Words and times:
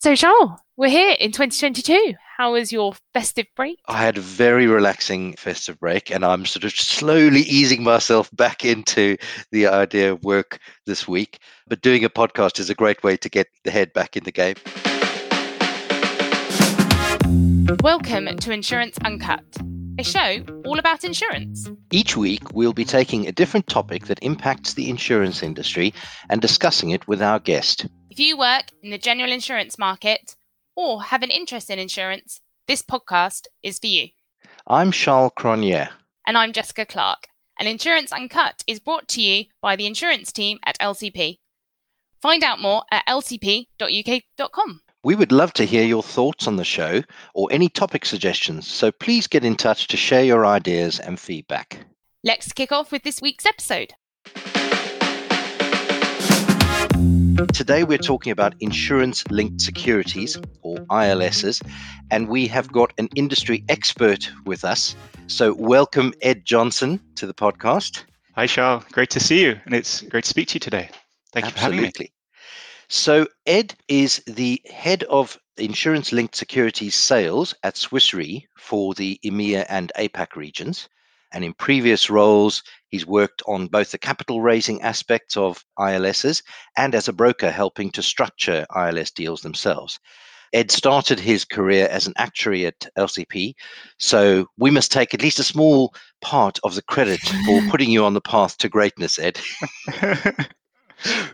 So, 0.00 0.14
Charles, 0.14 0.52
we're 0.76 0.90
here 0.90 1.16
in 1.18 1.32
2022. 1.32 2.14
How 2.36 2.52
was 2.52 2.70
your 2.70 2.92
festive 3.14 3.46
break? 3.56 3.80
I 3.88 3.96
had 3.96 4.16
a 4.16 4.20
very 4.20 4.68
relaxing 4.68 5.32
festive 5.32 5.80
break, 5.80 6.08
and 6.12 6.24
I'm 6.24 6.46
sort 6.46 6.62
of 6.62 6.70
slowly 6.70 7.40
easing 7.40 7.82
myself 7.82 8.30
back 8.32 8.64
into 8.64 9.16
the 9.50 9.66
idea 9.66 10.12
of 10.12 10.22
work 10.22 10.60
this 10.86 11.08
week. 11.08 11.40
But 11.66 11.80
doing 11.80 12.04
a 12.04 12.08
podcast 12.08 12.60
is 12.60 12.70
a 12.70 12.76
great 12.76 13.02
way 13.02 13.16
to 13.16 13.28
get 13.28 13.48
the 13.64 13.72
head 13.72 13.92
back 13.92 14.16
in 14.16 14.22
the 14.22 14.30
game. 14.30 14.54
Welcome 17.82 18.36
to 18.36 18.52
Insurance 18.52 18.98
Uncut, 19.04 19.42
a 19.98 20.04
show 20.04 20.44
all 20.64 20.78
about 20.78 21.02
insurance. 21.02 21.68
Each 21.90 22.16
week, 22.16 22.52
we'll 22.52 22.72
be 22.72 22.84
taking 22.84 23.26
a 23.26 23.32
different 23.32 23.66
topic 23.66 24.06
that 24.06 24.22
impacts 24.22 24.74
the 24.74 24.90
insurance 24.90 25.42
industry 25.42 25.92
and 26.30 26.40
discussing 26.40 26.90
it 26.90 27.08
with 27.08 27.20
our 27.20 27.40
guest. 27.40 27.88
If 28.18 28.24
you 28.26 28.36
work 28.36 28.72
in 28.82 28.90
the 28.90 28.98
general 28.98 29.30
insurance 29.30 29.78
market 29.78 30.34
or 30.74 31.04
have 31.04 31.22
an 31.22 31.30
interest 31.30 31.70
in 31.70 31.78
insurance, 31.78 32.40
this 32.66 32.82
podcast 32.82 33.46
is 33.62 33.78
for 33.78 33.86
you. 33.86 34.08
I'm 34.66 34.90
Charles 34.90 35.30
Cronin. 35.36 35.86
And 36.26 36.36
I'm 36.36 36.52
Jessica 36.52 36.84
Clark. 36.84 37.28
And 37.60 37.68
Insurance 37.68 38.10
Uncut 38.10 38.64
is 38.66 38.80
brought 38.80 39.06
to 39.10 39.22
you 39.22 39.44
by 39.62 39.76
the 39.76 39.86
insurance 39.86 40.32
team 40.32 40.58
at 40.64 40.76
LCP. 40.80 41.38
Find 42.20 42.42
out 42.42 42.60
more 42.60 42.82
at 42.90 43.06
lcp.uk.com. 43.06 44.80
We 45.04 45.14
would 45.14 45.30
love 45.30 45.52
to 45.52 45.64
hear 45.64 45.84
your 45.84 46.02
thoughts 46.02 46.48
on 46.48 46.56
the 46.56 46.64
show 46.64 47.04
or 47.34 47.46
any 47.52 47.68
topic 47.68 48.04
suggestions, 48.04 48.66
so 48.66 48.90
please 48.90 49.28
get 49.28 49.44
in 49.44 49.54
touch 49.54 49.86
to 49.86 49.96
share 49.96 50.24
your 50.24 50.44
ideas 50.44 50.98
and 50.98 51.20
feedback. 51.20 51.86
Let's 52.24 52.52
kick 52.52 52.72
off 52.72 52.90
with 52.90 53.04
this 53.04 53.22
week's 53.22 53.46
episode. 53.46 53.92
Today, 57.46 57.84
we're 57.84 57.98
talking 57.98 58.32
about 58.32 58.56
insurance 58.58 59.24
linked 59.30 59.60
securities 59.60 60.36
or 60.62 60.78
ILSs, 60.90 61.62
and 62.10 62.28
we 62.28 62.48
have 62.48 62.72
got 62.72 62.92
an 62.98 63.08
industry 63.14 63.62
expert 63.68 64.28
with 64.44 64.64
us. 64.64 64.96
So, 65.28 65.54
welcome 65.54 66.12
Ed 66.20 66.44
Johnson 66.44 67.00
to 67.14 67.28
the 67.28 67.34
podcast. 67.34 68.02
Hi, 68.34 68.48
Charles. 68.48 68.84
Great 68.90 69.10
to 69.10 69.20
see 69.20 69.42
you, 69.42 69.60
and 69.66 69.74
it's 69.74 70.00
great 70.02 70.24
to 70.24 70.30
speak 70.30 70.48
to 70.48 70.54
you 70.54 70.60
today. 70.60 70.90
Thank 71.32 71.46
you 71.46 71.52
Absolutely. 71.52 71.76
for 71.78 71.84
having 71.84 71.92
me. 72.00 72.12
So, 72.88 73.26
Ed 73.46 73.74
is 73.86 74.20
the 74.26 74.60
head 74.68 75.04
of 75.04 75.38
insurance 75.58 76.10
linked 76.12 76.34
securities 76.34 76.96
sales 76.96 77.54
at 77.62 77.76
Swiss 77.76 78.12
Re 78.12 78.48
for 78.56 78.94
the 78.94 79.20
EMEA 79.24 79.64
and 79.68 79.92
APAC 79.96 80.34
regions. 80.34 80.88
And 81.32 81.44
in 81.44 81.52
previous 81.54 82.08
roles, 82.10 82.62
he's 82.88 83.06
worked 83.06 83.42
on 83.46 83.66
both 83.66 83.90
the 83.90 83.98
capital 83.98 84.40
raising 84.40 84.82
aspects 84.82 85.36
of 85.36 85.64
ILSs 85.78 86.42
and 86.76 86.94
as 86.94 87.08
a 87.08 87.12
broker 87.12 87.50
helping 87.50 87.90
to 87.92 88.02
structure 88.02 88.66
ILS 88.74 89.10
deals 89.10 89.42
themselves. 89.42 89.98
Ed 90.54 90.70
started 90.70 91.20
his 91.20 91.44
career 91.44 91.88
as 91.90 92.06
an 92.06 92.14
actuary 92.16 92.64
at 92.64 92.86
LCP, 92.96 93.54
so 93.98 94.46
we 94.56 94.70
must 94.70 94.90
take 94.90 95.12
at 95.12 95.20
least 95.20 95.38
a 95.38 95.44
small 95.44 95.92
part 96.22 96.58
of 96.64 96.74
the 96.74 96.82
credit 96.82 97.20
for 97.20 97.60
putting 97.70 97.90
you 97.90 98.04
on 98.04 98.14
the 98.14 98.22
path 98.22 98.56
to 98.58 98.68
greatness, 98.70 99.18
Ed. 99.18 99.38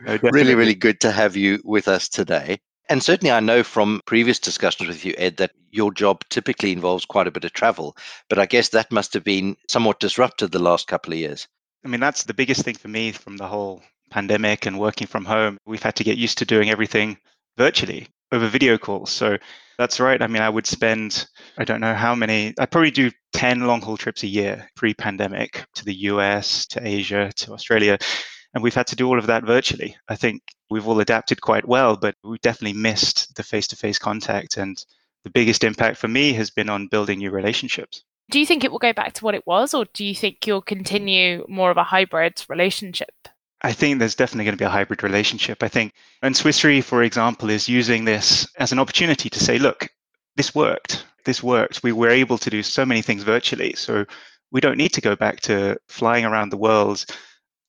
No, 0.05 0.19
really, 0.23 0.55
really 0.55 0.75
good 0.75 1.01
to 1.01 1.11
have 1.11 1.37
you 1.37 1.61
with 1.65 1.89
us 1.89 2.09
today. 2.09 2.61
And 2.89 3.03
certainly, 3.03 3.33
I 3.33 3.41
know 3.41 3.63
from 3.63 4.01
previous 4.07 4.39
discussions 4.39 4.89
with 4.89 5.05
you, 5.05 5.15
Ed, 5.17 5.39
that 5.39 5.53
your 5.71 5.93
job 5.93 6.23
typically 6.29 6.73
involves 6.73 7.05
quite 7.07 7.27
a 7.27 7.31
bit 7.31 7.45
of 7.45 7.53
travel. 7.53 7.97
But 8.29 8.39
I 8.39 8.47
guess 8.47 8.69
that 8.71 8.93
must 8.93 9.15
have 9.15 9.25
been 9.25 9.57
somewhat 9.69 10.01
disrupted 10.01 10.53
the 10.53 10.59
last 10.59 10.87
couple 10.87 11.13
of 11.13 11.19
years. 11.19 11.49
I 11.85 11.89
mean, 11.89 12.01
that's 12.01 12.25
the 12.25 12.35
biggest 12.35 12.63
thing 12.63 12.75
for 12.75 12.89
me 12.89 13.13
from 13.13 13.37
the 13.37 13.47
whole 13.47 13.83
pandemic 14.11 14.67
and 14.67 14.79
working 14.79 15.07
from 15.07 15.25
home. 15.25 15.59
We've 15.67 15.83
had 15.83 15.97
to 15.97 16.05
get 16.05 16.19
used 16.19 16.39
to 16.39 16.45
doing 16.45 16.71
everything 16.71 17.19
virtually 17.57 18.09
over 18.33 18.49
video 18.49 18.79
calls. 18.79 19.11
So 19.11 19.39
that's 19.79 20.01
right. 20.01 20.21
I 20.21 20.27
mean, 20.27 20.43
I 20.43 20.49
would 20.49 20.67
spend, 20.67 21.27
I 21.59 21.65
don't 21.65 21.81
know 21.81 21.95
how 21.95 22.15
many, 22.15 22.55
I'd 22.59 22.71
probably 22.71 22.91
do 22.91 23.11
10 23.33 23.61
long 23.67 23.81
haul 23.81 23.97
trips 23.97 24.23
a 24.23 24.29
year 24.29 24.69
pre 24.77 24.95
pandemic 24.95 25.65
to 25.75 25.85
the 25.85 25.95
US, 25.95 26.67
to 26.69 26.87
Asia, 26.87 27.33
to 27.37 27.53
Australia. 27.53 27.99
And 28.55 28.63
we've 28.63 28.75
had 28.75 28.87
to 28.87 28.97
do 28.97 29.09
all 29.09 29.19
of 29.19 29.27
that 29.27 29.45
virtually. 29.45 29.97
I 30.09 30.15
think 30.15 30.43
we've 30.71 30.87
all 30.87 31.01
adapted 31.01 31.41
quite 31.41 31.67
well, 31.67 31.97
but 31.97 32.15
we've 32.23 32.41
definitely 32.41 32.79
missed 32.81 33.35
the 33.35 33.43
face 33.43 33.67
to 33.69 33.77
face 33.77 33.99
contact. 33.99 34.57
And 34.57 34.83
the 35.25 35.31
biggest 35.31 35.65
impact 35.65 35.97
for 35.99 36.09
me 36.09 36.33
has 36.35 36.51
been 36.51 36.71
on 36.71 36.87
building 36.87 37.19
new 37.19 37.31
relationships. 37.31 38.05
Do 38.31 38.39
you 38.39 38.47
think 38.47 38.65
it 38.65 38.73
will 38.73 38.79
go 38.79 38.93
back 38.93 39.13
to 39.15 39.25
what 39.25 39.35
it 39.35 39.47
was, 39.47 39.75
or 39.75 39.85
do 39.93 40.05
you 40.05 40.15
think 40.15 40.47
you'll 40.47 40.63
continue 40.63 41.45
more 41.49 41.71
of 41.71 41.77
a 41.77 41.85
hybrid 41.85 42.43
relationship? 42.49 43.13
I 43.61 43.73
think 43.73 43.99
there's 43.99 44.15
definitely 44.15 44.45
going 44.45 44.57
to 44.57 44.63
be 44.63 44.67
a 44.67 44.71
hybrid 44.71 45.03
relationship. 45.03 45.63
I 45.63 45.69
think, 45.69 45.93
and 46.23 46.37
Swiss 46.37 46.63
Re, 46.65 46.81
for 46.81 47.03
example, 47.03 47.51
is 47.51 47.69
using 47.69 48.05
this 48.05 48.47
as 48.59 48.73
an 48.73 48.79
opportunity 48.79 49.29
to 49.29 49.41
say, 49.41 49.59
look, 49.59 49.89
this 50.37 50.55
worked. 50.55 51.05
This 51.25 51.43
worked. 51.43 51.83
We 51.83 51.93
were 51.93 52.11
able 52.11 52.39
to 52.39 52.51
do 52.51 52.63
so 52.63 52.85
many 52.85 53.03
things 53.03 53.23
virtually. 53.23 53.75
So 53.75 54.05
we 54.53 54.61
don't 54.61 54.79
need 54.79 54.93
to 54.95 55.01
go 55.01 55.17
back 55.17 55.41
to 55.43 55.77
flying 55.89 56.25
around 56.25 56.51
the 56.51 56.59
world 56.59 57.05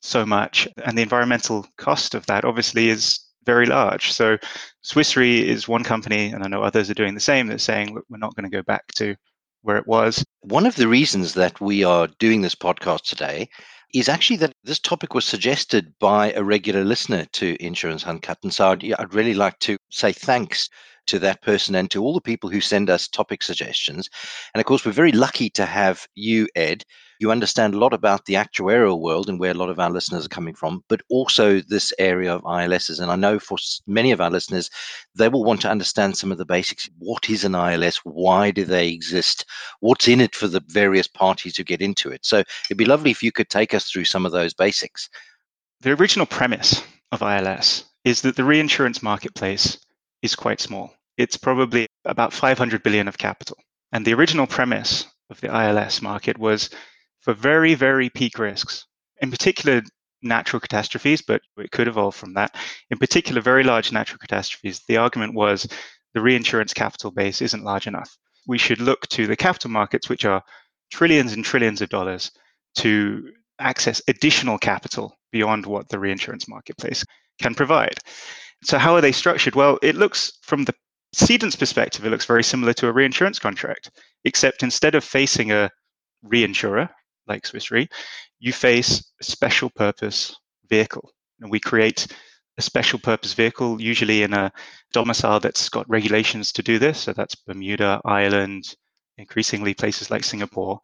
so 0.06 0.26
much. 0.26 0.68
And 0.86 0.98
the 0.98 1.02
environmental 1.02 1.66
cost 1.78 2.16
of 2.16 2.26
that 2.28 2.46
obviously 2.46 2.90
is 2.90 3.20
very 3.46 3.66
large. 3.66 4.12
So 4.12 4.38
Swiss 4.82 5.16
Re 5.16 5.48
is 5.48 5.68
one 5.68 5.84
company, 5.84 6.28
and 6.28 6.44
I 6.44 6.48
know 6.48 6.64
others 6.64 6.90
are 6.90 6.96
doing 6.96 7.14
the 7.14 7.20
same, 7.20 7.48
that's 7.48 7.64
saying, 7.64 7.94
look, 7.94 8.06
we're 8.10 8.18
not 8.18 8.36
going 8.36 8.50
to 8.50 8.56
go 8.56 8.64
back 8.64 8.88
to 8.96 9.16
where 9.62 9.78
it 9.78 9.88
was. 9.88 10.24
One 10.42 10.66
of 10.66 10.76
the 10.76 10.88
reasons 10.88 11.34
that 11.34 11.60
we 11.60 11.84
are 11.84 12.08
doing 12.20 12.42
this 12.42 12.56
podcast 12.56 13.04
today 13.04 13.50
is 13.94 14.10
actually 14.10 14.38
that 14.38 14.54
this 14.64 14.80
topic 14.80 15.14
was 15.14 15.26
suggested 15.26 15.94
by 16.00 16.34
a 16.34 16.44
regular 16.44 16.84
listener 16.84 17.26
to 17.34 17.56
Insurance 17.64 18.06
Uncut. 18.06 18.38
And 18.44 18.54
so 18.54 18.70
I'd, 18.70 18.94
I'd 18.94 19.14
really 19.14 19.34
like 19.34 19.58
to 19.60 19.78
say 19.90 20.12
thanks 20.12 20.70
to 21.08 21.20
that 21.20 21.42
person 21.42 21.76
and 21.76 21.90
to 21.92 22.04
all 22.04 22.14
the 22.14 22.22
people 22.22 22.50
who 22.50 22.62
send 22.62 22.90
us 22.90 23.08
topic 23.08 23.44
suggestions. 23.44 24.10
And 24.54 24.60
of 24.60 24.66
course, 24.66 24.86
we're 24.86 24.92
very 24.92 25.12
lucky 25.12 25.50
to 25.52 25.66
have 25.66 26.06
you, 26.16 26.48
Ed. 26.56 26.84
You 27.20 27.32
understand 27.32 27.74
a 27.74 27.78
lot 27.78 27.94
about 27.94 28.26
the 28.26 28.34
actuarial 28.36 29.00
world 29.00 29.30
and 29.30 29.40
where 29.40 29.52
a 29.52 29.56
lot 29.56 29.70
of 29.70 29.80
our 29.80 29.90
listeners 29.90 30.26
are 30.26 30.30
coming 30.30 30.56
from, 30.56 30.84
but 30.90 31.02
also 31.10 31.62
this 31.62 31.94
area 32.00 32.34
of 32.34 32.44
ILSs. 32.44 33.00
And 33.00 33.12
I 33.12 33.16
know 33.16 33.40
for 33.40 33.58
many 33.88 34.12
of 34.12 34.22
our 34.22 34.30
listeners, 34.30 34.70
they 35.16 35.30
will 35.30 35.44
want 35.44 35.62
to 35.62 35.70
understand 35.70 36.18
some 36.18 36.32
of 36.32 36.38
the 36.38 36.46
basics. 36.46 36.90
What 37.00 37.30
is 37.30 37.44
an 37.44 37.56
ILS? 37.56 37.98
Why 38.04 38.52
do 38.52 38.66
they 38.66 38.90
exist? 38.90 39.46
What's 39.80 40.08
in 40.08 40.22
it 40.22 40.36
for 40.36 40.48
the 40.48 40.64
various 40.68 41.08
parties 41.08 41.58
who 41.58 41.64
get 41.64 41.82
into 41.82 42.10
it? 42.10 42.26
So 42.26 42.40
it'd 42.40 42.78
be 42.78 42.86
lovely 42.86 43.12
if 43.12 43.24
you 43.24 43.32
could 43.32 43.50
take 43.50 43.74
us 43.74 43.90
through 43.90 44.06
some 44.06 44.26
of 44.26 44.32
those 44.32 44.54
basics. 44.54 45.10
The 45.82 45.92
original 45.92 46.26
premise 46.26 46.84
of 47.12 47.22
ILS 47.22 47.86
is 48.04 48.22
that 48.22 48.36
the 48.36 48.44
reinsurance 48.44 49.02
marketplace 49.02 49.78
is 50.22 50.36
quite 50.36 50.60
small. 50.60 50.94
It's 51.18 51.38
probably 51.38 51.88
about 52.04 52.34
500 52.34 52.84
billion 52.84 53.08
of 53.08 53.18
capital. 53.18 53.58
And 53.92 54.06
the 54.06 54.14
original 54.14 54.48
premise 54.48 55.06
of 55.30 55.40
the 55.42 55.48
ILS 55.48 56.02
market 56.02 56.38
was 56.38 56.70
for 57.26 57.34
very, 57.34 57.74
very 57.74 58.08
peak 58.10 58.38
risks, 58.38 58.86
in 59.20 59.32
particular, 59.32 59.82
natural 60.22 60.60
catastrophes, 60.60 61.24
but 61.24 61.42
it 61.58 61.72
could 61.72 61.88
evolve 61.88 62.16
from 62.16 62.36
that. 62.36 62.56
In 62.92 63.00
particular, 63.00 63.42
very 63.42 63.64
large 63.64 63.92
natural 63.92 64.20
catastrophes, 64.20 64.82
the 64.88 64.98
argument 64.98 65.34
was 65.34 65.68
the 66.14 66.22
reinsurance 66.22 66.72
capital 66.72 67.10
base 67.10 67.42
isn't 67.42 67.64
large 67.64 67.88
enough. 67.88 68.16
We 68.48 68.60
should 68.60 68.80
look 68.80 69.08
to 69.10 69.26
the 69.26 69.36
capital 69.36 69.72
markets, 69.72 70.08
which 70.08 70.24
are 70.24 70.44
trillions 70.92 71.34
and 71.34 71.44
trillions 71.44 71.82
of 71.82 71.90
dollars, 71.90 72.32
to 72.76 73.32
access 73.60 74.02
additional 74.08 74.60
capital 74.60 75.18
beyond 75.32 75.66
what 75.66 75.90
the 75.90 76.00
reinsurance 76.00 76.48
marketplace 76.48 77.04
can 77.42 77.56
provide. 77.56 77.98
So, 78.64 78.78
how 78.78 78.94
are 78.96 79.02
they 79.02 79.12
structured? 79.12 79.56
Well, 79.56 79.80
it 79.82 79.96
looks 79.96 80.32
from 80.44 80.66
the 80.66 80.76
cedant's 81.16 81.56
perspective, 81.56 82.06
it 82.06 82.12
looks 82.12 82.26
very 82.26 82.44
similar 82.44 82.74
to 82.74 82.88
a 82.88 82.94
reinsurance 82.94 83.40
contract, 83.40 83.90
except 84.26 84.62
instead 84.62 84.94
of 84.94 85.04
facing 85.04 85.52
a 85.52 85.72
reinsurer, 86.24 86.90
like 87.28 87.46
Swiss 87.46 87.72
Re, 87.72 87.88
you 88.40 88.54
face 88.54 89.12
a 89.22 89.24
special 89.24 89.70
purpose 89.70 90.36
vehicle. 90.70 91.12
And 91.42 91.52
we 91.52 91.60
create 91.60 92.08
a 92.58 92.62
special 92.62 93.00
purpose 93.00 93.34
vehicle, 93.34 93.82
usually 93.82 94.24
in 94.24 94.34
a 94.34 94.52
domicile 94.94 95.40
that's 95.40 95.70
got 95.70 95.90
regulations 95.90 96.52
to 96.54 96.64
do 96.64 96.80
this. 96.80 97.00
So 97.00 97.14
that's 97.14 97.36
Bermuda, 97.36 98.02
Ireland, 98.06 98.76
increasingly 99.18 99.74
places 99.74 100.10
like 100.10 100.24
Singapore. 100.24 100.80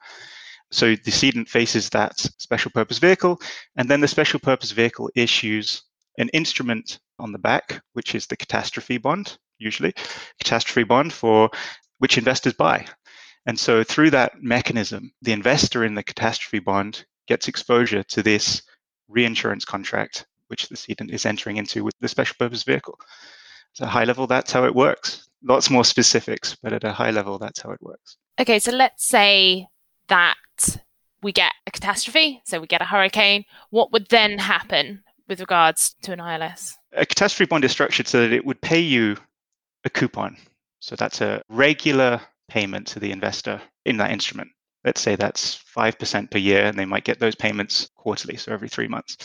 So 0.71 0.95
the 0.95 1.12
cedant 1.12 1.50
faces 1.50 1.89
that 1.89 2.18
special 2.38 2.71
purpose 2.71 2.98
vehicle, 2.98 3.39
and 3.75 3.89
then 3.89 4.01
the 4.01 4.07
special 4.07 4.39
purpose 4.39 4.71
vehicle 4.71 5.10
issues 5.15 5.83
an 6.18 6.30
instrument 6.30 7.00
on 7.19 7.31
the 7.31 7.39
back, 7.39 7.81
which 7.94 8.15
is 8.15 8.27
the 8.27 8.36
catastrophe 8.36 8.98
bond, 8.98 9.38
usually, 9.60 9.94
catastrophe 10.39 10.83
bond 10.83 11.13
for 11.13 11.50
which 12.00 12.18
investors 12.18 12.54
buy. 12.54 12.86
And 13.45 13.59
so 13.59 13.83
through 13.83 14.11
that 14.11 14.41
mechanism, 14.41 15.11
the 15.21 15.31
investor 15.31 15.83
in 15.83 15.95
the 15.95 16.03
catastrophe 16.03 16.59
bond 16.59 17.05
gets 17.27 17.47
exposure 17.47 18.03
to 18.03 18.23
this 18.23 18.61
reinsurance 19.07 19.65
contract, 19.65 20.25
which 20.47 20.69
the 20.69 20.75
cedant 20.75 21.11
is 21.11 21.25
entering 21.25 21.57
into 21.57 21.83
with 21.83 21.95
the 21.99 22.07
special 22.07 22.35
purpose 22.38 22.63
vehicle. 22.63 22.97
So 23.73 23.85
high 23.85 24.03
level, 24.03 24.27
that's 24.27 24.51
how 24.51 24.65
it 24.65 24.75
works. 24.75 25.29
Lots 25.43 25.69
more 25.69 25.85
specifics, 25.85 26.55
but 26.61 26.73
at 26.73 26.83
a 26.83 26.91
high 26.91 27.11
level, 27.11 27.39
that's 27.39 27.61
how 27.61 27.71
it 27.71 27.81
works. 27.81 28.17
Okay, 28.39 28.59
so 28.59 28.71
let's 28.71 29.05
say 29.05 29.67
that 30.07 30.35
we 31.23 31.31
get 31.31 31.53
a 31.67 31.71
catastrophe, 31.71 32.41
so 32.45 32.59
we 32.59 32.67
get 32.67 32.81
a 32.81 32.85
hurricane. 32.85 33.45
What 33.69 33.91
would 33.91 34.07
then 34.09 34.38
happen 34.38 35.03
with 35.27 35.39
regards 35.39 35.95
to 36.03 36.11
an 36.11 36.19
ILS? 36.19 36.77
A 36.93 37.05
catastrophe 37.05 37.47
bond 37.47 37.63
is 37.63 37.71
structured 37.71 38.07
so 38.07 38.21
that 38.21 38.33
it 38.33 38.45
would 38.45 38.61
pay 38.61 38.79
you 38.79 39.17
a 39.83 39.89
coupon. 39.89 40.38
So 40.79 40.95
that's 40.95 41.21
a 41.21 41.41
regular 41.49 42.21
payment 42.51 42.86
to 42.86 43.00
the 43.00 43.12
investor 43.12 43.62
in 43.86 43.95
that 43.98 44.12
instrument. 44.12 44.50
Let's 44.83 45.00
say 45.00 45.15
that's 45.15 45.63
5% 45.77 46.30
per 46.30 46.38
year, 46.38 46.65
and 46.65 46.77
they 46.77 46.86
might 46.86 47.06
get 47.06 47.18
those 47.18 47.36
payments 47.36 47.89
quarterly, 47.95 48.36
so 48.36 48.51
every 48.51 48.68
three 48.68 48.89
months. 48.89 49.15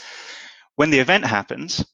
When 0.76 0.90
the 0.90 1.00
event 1.00 1.24
happens, 1.24 1.84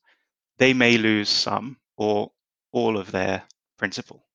they 0.59 0.75
may 0.75 0.99
lose 0.99 1.31
some 1.31 1.79
or 1.97 2.31
all 2.73 2.99
of 2.99 3.11
their 3.11 3.43
principal, 3.79 4.27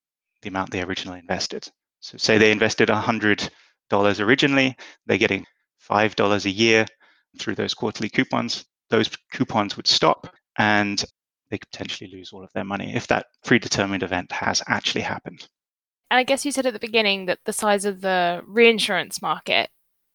the 0.42 0.50
amount 0.50 0.72
they 0.72 0.82
originally 0.82 1.20
invested. 1.20 1.70
So, 2.00 2.18
say 2.18 2.38
they 2.38 2.52
invested 2.52 2.90
$100 2.90 3.50
originally, 4.20 4.76
they're 5.06 5.18
getting 5.18 5.46
$5 5.88 6.46
a 6.46 6.50
year 6.50 6.86
through 7.40 7.56
those 7.56 7.76
quarterly 7.76 8.10
coupons. 8.10 8.66
Those 8.90 9.10
coupons 9.32 9.78
would 9.78 9.88
stop 9.88 10.34
and 10.58 11.04
they 11.52 11.60
could 11.60 11.70
potentially 11.72 12.10
lose 12.12 12.32
all 12.34 12.44
of 12.44 12.52
their 12.54 12.64
money 12.64 12.96
if 12.96 13.08
that 13.08 13.28
predetermined 13.46 14.04
event 14.04 14.32
has 14.32 14.64
actually 14.68 15.02
happened. 15.02 15.48
And 16.10 16.18
I 16.18 16.24
guess 16.24 16.46
you 16.46 16.52
said 16.52 16.66
at 16.66 16.74
the 16.74 16.80
beginning 16.80 17.26
that 17.26 17.40
the 17.46 17.54
size 17.54 17.86
of 17.86 18.02
the 18.02 18.42
reinsurance 18.46 19.22
market 19.22 19.70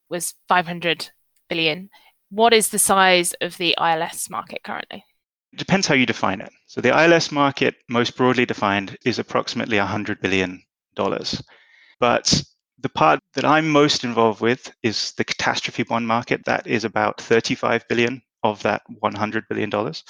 was 0.08 0.34
500 0.48 1.10
billion. 1.48 1.90
What 2.30 2.54
is 2.54 2.68
the 2.68 2.78
size 2.78 3.34
of 3.40 3.58
the 3.58 3.76
ILS 3.78 4.30
market 4.30 4.62
currently? 4.64 5.04
It 5.52 5.58
depends 5.58 5.86
how 5.86 5.94
you 5.94 6.06
define 6.06 6.40
it. 6.40 6.50
So 6.66 6.80
the 6.80 6.98
ILS 6.98 7.30
market, 7.30 7.74
most 7.88 8.16
broadly 8.16 8.46
defined, 8.46 8.96
is 9.04 9.18
approximately 9.18 9.76
100 9.78 10.20
billion 10.22 10.62
dollars. 10.94 11.42
But 12.00 12.42
the 12.78 12.88
part 12.88 13.20
that 13.34 13.44
I'm 13.44 13.68
most 13.68 14.02
involved 14.02 14.40
with 14.40 14.72
is 14.82 15.12
the 15.12 15.24
catastrophe 15.24 15.82
bond 15.82 16.06
market. 16.06 16.44
That 16.46 16.66
is 16.66 16.84
about 16.84 17.20
35 17.20 17.86
billion 17.88 18.22
of 18.42 18.62
that 18.62 18.82
100 19.00 19.44
billion 19.48 19.68
dollars. 19.68 20.02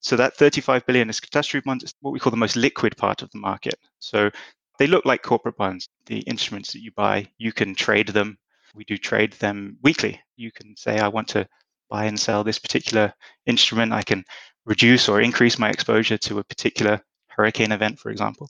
So 0.00 0.16
that 0.16 0.36
35 0.36 0.84
billion 0.86 1.10
is 1.10 1.20
catastrophe 1.20 1.62
bonds. 1.64 1.84
It's 1.84 1.94
what 2.00 2.12
we 2.12 2.18
call 2.18 2.32
the 2.32 2.36
most 2.36 2.56
liquid 2.56 2.96
part 2.96 3.22
of 3.22 3.30
the 3.30 3.38
market. 3.38 3.78
So 4.00 4.30
they 4.78 4.86
look 4.86 5.04
like 5.04 5.22
corporate 5.22 5.56
bonds. 5.56 5.88
The 6.06 6.20
instruments 6.20 6.72
that 6.72 6.82
you 6.82 6.92
buy, 6.92 7.28
you 7.38 7.52
can 7.52 7.74
trade 7.74 8.08
them. 8.08 8.38
We 8.74 8.84
do 8.84 8.96
trade 8.96 9.34
them 9.34 9.76
weekly. 9.82 10.20
You 10.36 10.50
can 10.50 10.76
say, 10.76 10.98
I 10.98 11.08
want 11.08 11.28
to 11.28 11.46
buy 11.90 12.04
and 12.04 12.18
sell 12.18 12.42
this 12.42 12.58
particular 12.58 13.12
instrument. 13.46 13.92
I 13.92 14.02
can 14.02 14.24
reduce 14.64 15.08
or 15.08 15.20
increase 15.20 15.58
my 15.58 15.68
exposure 15.70 16.16
to 16.18 16.38
a 16.38 16.44
particular 16.44 17.00
hurricane 17.28 17.72
event, 17.72 17.98
for 17.98 18.10
example. 18.10 18.48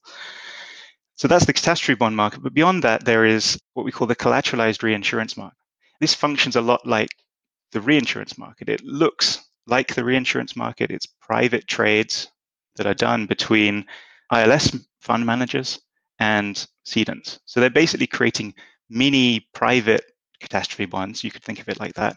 So 1.17 1.29
that's 1.29 1.47
the 1.47 1.53
catastrophe 1.53 1.99
bond 1.99 2.17
market. 2.17 2.43
But 2.43 2.55
beyond 2.55 2.83
that, 2.85 3.05
there 3.05 3.25
is 3.25 3.59
what 3.75 3.85
we 3.85 3.93
call 3.93 4.07
the 4.07 4.17
collateralized 4.17 4.83
reinsurance 4.83 5.37
market. 5.37 5.59
This 6.01 6.15
functions 6.15 6.57
a 6.57 6.61
lot 6.61 6.87
like 6.87 7.11
the 7.73 7.81
reinsurance 7.81 8.39
market. 8.39 8.69
It 8.69 8.85
looks 8.85 9.45
like 9.67 9.95
the 9.95 10.05
reinsurance 10.05 10.57
market. 10.57 10.91
It's 10.91 11.07
private 11.07 11.67
trades 11.67 12.29
that 12.77 12.87
are 12.87 12.95
done 12.95 13.27
between 13.27 13.87
ILS 14.33 14.77
fund 15.01 15.27
managers 15.27 15.81
and 16.23 16.67
cedants. 16.87 17.41
So 17.47 17.59
they're 17.59 17.69
basically 17.69 18.07
creating 18.07 18.55
mini 18.89 19.49
private 19.53 20.05
catastrophe 20.41 20.87
bonds. 20.87 21.25
You 21.25 21.33
could 21.33 21.43
think 21.43 21.61
of 21.61 21.69
it 21.69 21.81
like 21.81 21.95
that 21.95 22.17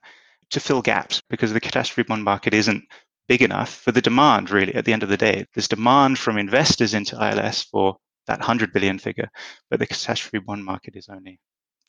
to 0.52 0.60
fill 0.60 0.84
gaps 0.84 1.22
because 1.28 1.52
the 1.52 1.60
catastrophe 1.60 2.07
bond 2.07 2.24
market 2.24 2.54
isn't 2.54 2.84
big 3.28 3.42
enough 3.42 3.74
for 3.74 3.92
the 3.92 4.02
demand, 4.02 4.52
really, 4.52 4.75
at 4.75 4.86
the 4.86 4.94
end 4.94 5.02
of 5.02 5.10
the 5.10 5.18
day. 5.18 5.46
There's 5.56 5.68
demand 5.68 6.19
from 6.19 6.38
investors 6.38 6.94
into 6.94 7.16
ILS 7.16 7.63
for 7.63 7.98
that 8.28 8.40
100 8.40 8.72
billion 8.72 9.00
figure, 9.00 9.30
but 9.72 9.80
the 9.80 9.88
catastrophe 9.88 10.38
bond 10.38 10.63
market 10.63 10.96
is 10.96 11.10
only 11.10 11.40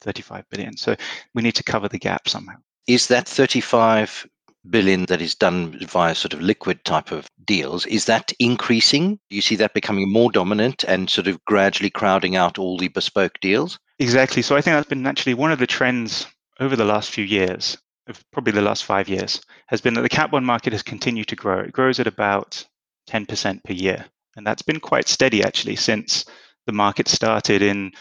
35 0.00 0.44
billion. 0.50 0.74
So 0.76 0.96
we 1.34 1.42
need 1.42 1.56
to 1.56 1.64
cover 1.64 1.88
the 1.88 1.98
gap 1.98 2.28
somehow. 2.28 2.56
Is 2.86 3.08
that 3.08 3.28
35 3.28 4.26
billion 4.70 5.06
that 5.06 5.20
is 5.20 5.34
done 5.34 5.78
via 5.86 6.14
sort 6.14 6.32
of 6.32 6.40
liquid 6.40 6.84
type 6.84 7.12
of 7.12 7.28
deals, 7.44 7.86
is 7.86 8.04
that 8.06 8.32
increasing? 8.38 9.18
Do 9.30 9.36
you 9.36 9.42
see 9.42 9.56
that 9.56 9.74
becoming 9.74 10.10
more 10.10 10.30
dominant 10.30 10.84
and 10.84 11.08
sort 11.08 11.26
of 11.26 11.44
gradually 11.44 11.90
crowding 11.90 12.36
out 12.36 12.58
all 12.58 12.78
the 12.78 12.88
bespoke 12.88 13.38
deals? 13.40 13.78
Exactly. 13.98 14.42
So 14.42 14.56
I 14.56 14.60
think 14.60 14.74
that's 14.74 14.88
been 14.88 15.06
actually 15.06 15.34
one 15.34 15.52
of 15.52 15.58
the 15.58 15.66
trends 15.66 16.26
over 16.60 16.76
the 16.76 16.84
last 16.84 17.10
few 17.10 17.24
years, 17.24 17.76
probably 18.32 18.52
the 18.52 18.62
last 18.62 18.84
five 18.84 19.08
years, 19.08 19.40
has 19.68 19.80
been 19.80 19.94
that 19.94 20.02
the 20.02 20.08
cat 20.08 20.30
bond 20.30 20.46
market 20.46 20.72
has 20.72 20.82
continued 20.82 21.28
to 21.28 21.36
grow. 21.36 21.60
It 21.60 21.72
grows 21.72 22.00
at 22.00 22.06
about 22.06 22.64
10% 23.08 23.64
per 23.64 23.72
year. 23.72 24.04
And 24.36 24.46
that's 24.46 24.62
been 24.62 24.80
quite 24.80 25.08
steady 25.08 25.42
actually 25.42 25.76
since 25.76 26.24
the 26.66 26.72
market 26.72 27.08
started 27.08 27.62
in 27.62 27.92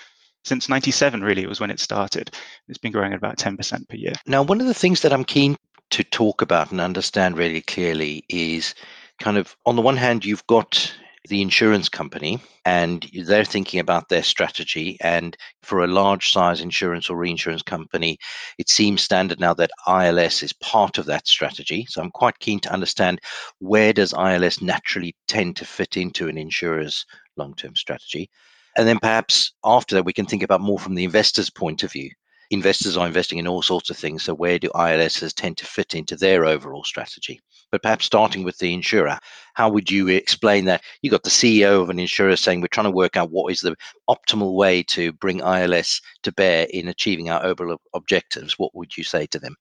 since 0.43 0.69
97 0.69 1.21
really 1.21 1.41
it 1.41 1.49
was 1.49 1.59
when 1.59 1.71
it 1.71 1.79
started 1.79 2.29
it's 2.67 2.77
been 2.77 2.91
growing 2.91 3.13
at 3.13 3.17
about 3.17 3.37
10% 3.37 3.89
per 3.89 3.95
year 3.95 4.13
now 4.27 4.43
one 4.43 4.61
of 4.61 4.67
the 4.67 4.73
things 4.73 5.01
that 5.01 5.13
i'm 5.13 5.23
keen 5.23 5.55
to 5.91 6.03
talk 6.03 6.41
about 6.41 6.71
and 6.71 6.81
understand 6.81 7.37
really 7.37 7.61
clearly 7.61 8.23
is 8.29 8.75
kind 9.19 9.37
of 9.37 9.55
on 9.65 9.75
the 9.75 9.81
one 9.81 9.97
hand 9.97 10.25
you've 10.25 10.45
got 10.47 10.93
the 11.27 11.41
insurance 11.41 11.89
company 11.89 12.39
and 12.65 13.09
they're 13.25 13.45
thinking 13.45 13.79
about 13.79 14.09
their 14.09 14.23
strategy. 14.23 14.97
And 15.01 15.35
for 15.63 15.83
a 15.83 15.87
large 15.87 16.29
size 16.29 16.61
insurance 16.61 17.09
or 17.09 17.17
reinsurance 17.17 17.61
company, 17.61 18.17
it 18.57 18.69
seems 18.69 19.01
standard 19.01 19.39
now 19.39 19.53
that 19.55 19.71
ILS 19.87 20.43
is 20.43 20.53
part 20.53 20.97
of 20.97 21.05
that 21.05 21.27
strategy. 21.27 21.85
So 21.89 22.01
I'm 22.01 22.11
quite 22.11 22.39
keen 22.39 22.59
to 22.61 22.73
understand 22.73 23.19
where 23.59 23.93
does 23.93 24.13
ILS 24.13 24.61
naturally 24.61 25.15
tend 25.27 25.55
to 25.57 25.65
fit 25.65 25.97
into 25.97 26.27
an 26.27 26.37
insurer's 26.37 27.05
long-term 27.37 27.75
strategy. 27.75 28.29
And 28.77 28.87
then 28.87 28.99
perhaps 28.99 29.53
after 29.63 29.95
that, 29.95 30.05
we 30.05 30.13
can 30.13 30.25
think 30.25 30.43
about 30.43 30.61
more 30.61 30.79
from 30.79 30.95
the 30.95 31.05
investor's 31.05 31.49
point 31.49 31.83
of 31.83 31.91
view 31.91 32.11
investors 32.51 32.97
are 32.97 33.07
investing 33.07 33.39
in 33.39 33.47
all 33.47 33.61
sorts 33.61 33.89
of 33.89 33.97
things. 33.97 34.23
So, 34.23 34.33
where 34.33 34.59
do 34.59 34.69
ILSs 34.75 35.33
tend 35.33 35.57
to 35.57 35.65
fit 35.65 35.95
into 35.95 36.15
their 36.15 36.45
overall 36.45 36.83
strategy? 36.83 37.41
But 37.71 37.81
perhaps 37.81 38.05
starting 38.05 38.43
with 38.43 38.57
the 38.57 38.73
insurer, 38.73 39.19
how 39.53 39.69
would 39.69 39.89
you 39.89 40.07
explain 40.07 40.65
that? 40.65 40.83
You 41.01 41.09
got 41.09 41.23
the 41.23 41.29
CEO 41.29 41.81
of 41.81 41.89
an 41.89 41.99
insurer 41.99 42.35
saying, 42.35 42.61
We're 42.61 42.67
trying 42.67 42.85
to 42.85 42.91
work 42.91 43.17
out 43.17 43.31
what 43.31 43.51
is 43.51 43.61
the 43.61 43.75
optimal 44.09 44.55
way 44.55 44.83
to 44.83 45.11
bring 45.13 45.39
ILS 45.39 46.01
to 46.23 46.31
bear 46.31 46.67
in 46.69 46.87
achieving 46.87 47.29
our 47.29 47.43
overall 47.43 47.81
objectives. 47.93 48.59
What 48.59 48.75
would 48.75 48.95
you 48.95 49.03
say 49.03 49.25
to 49.27 49.39
them? 49.39 49.55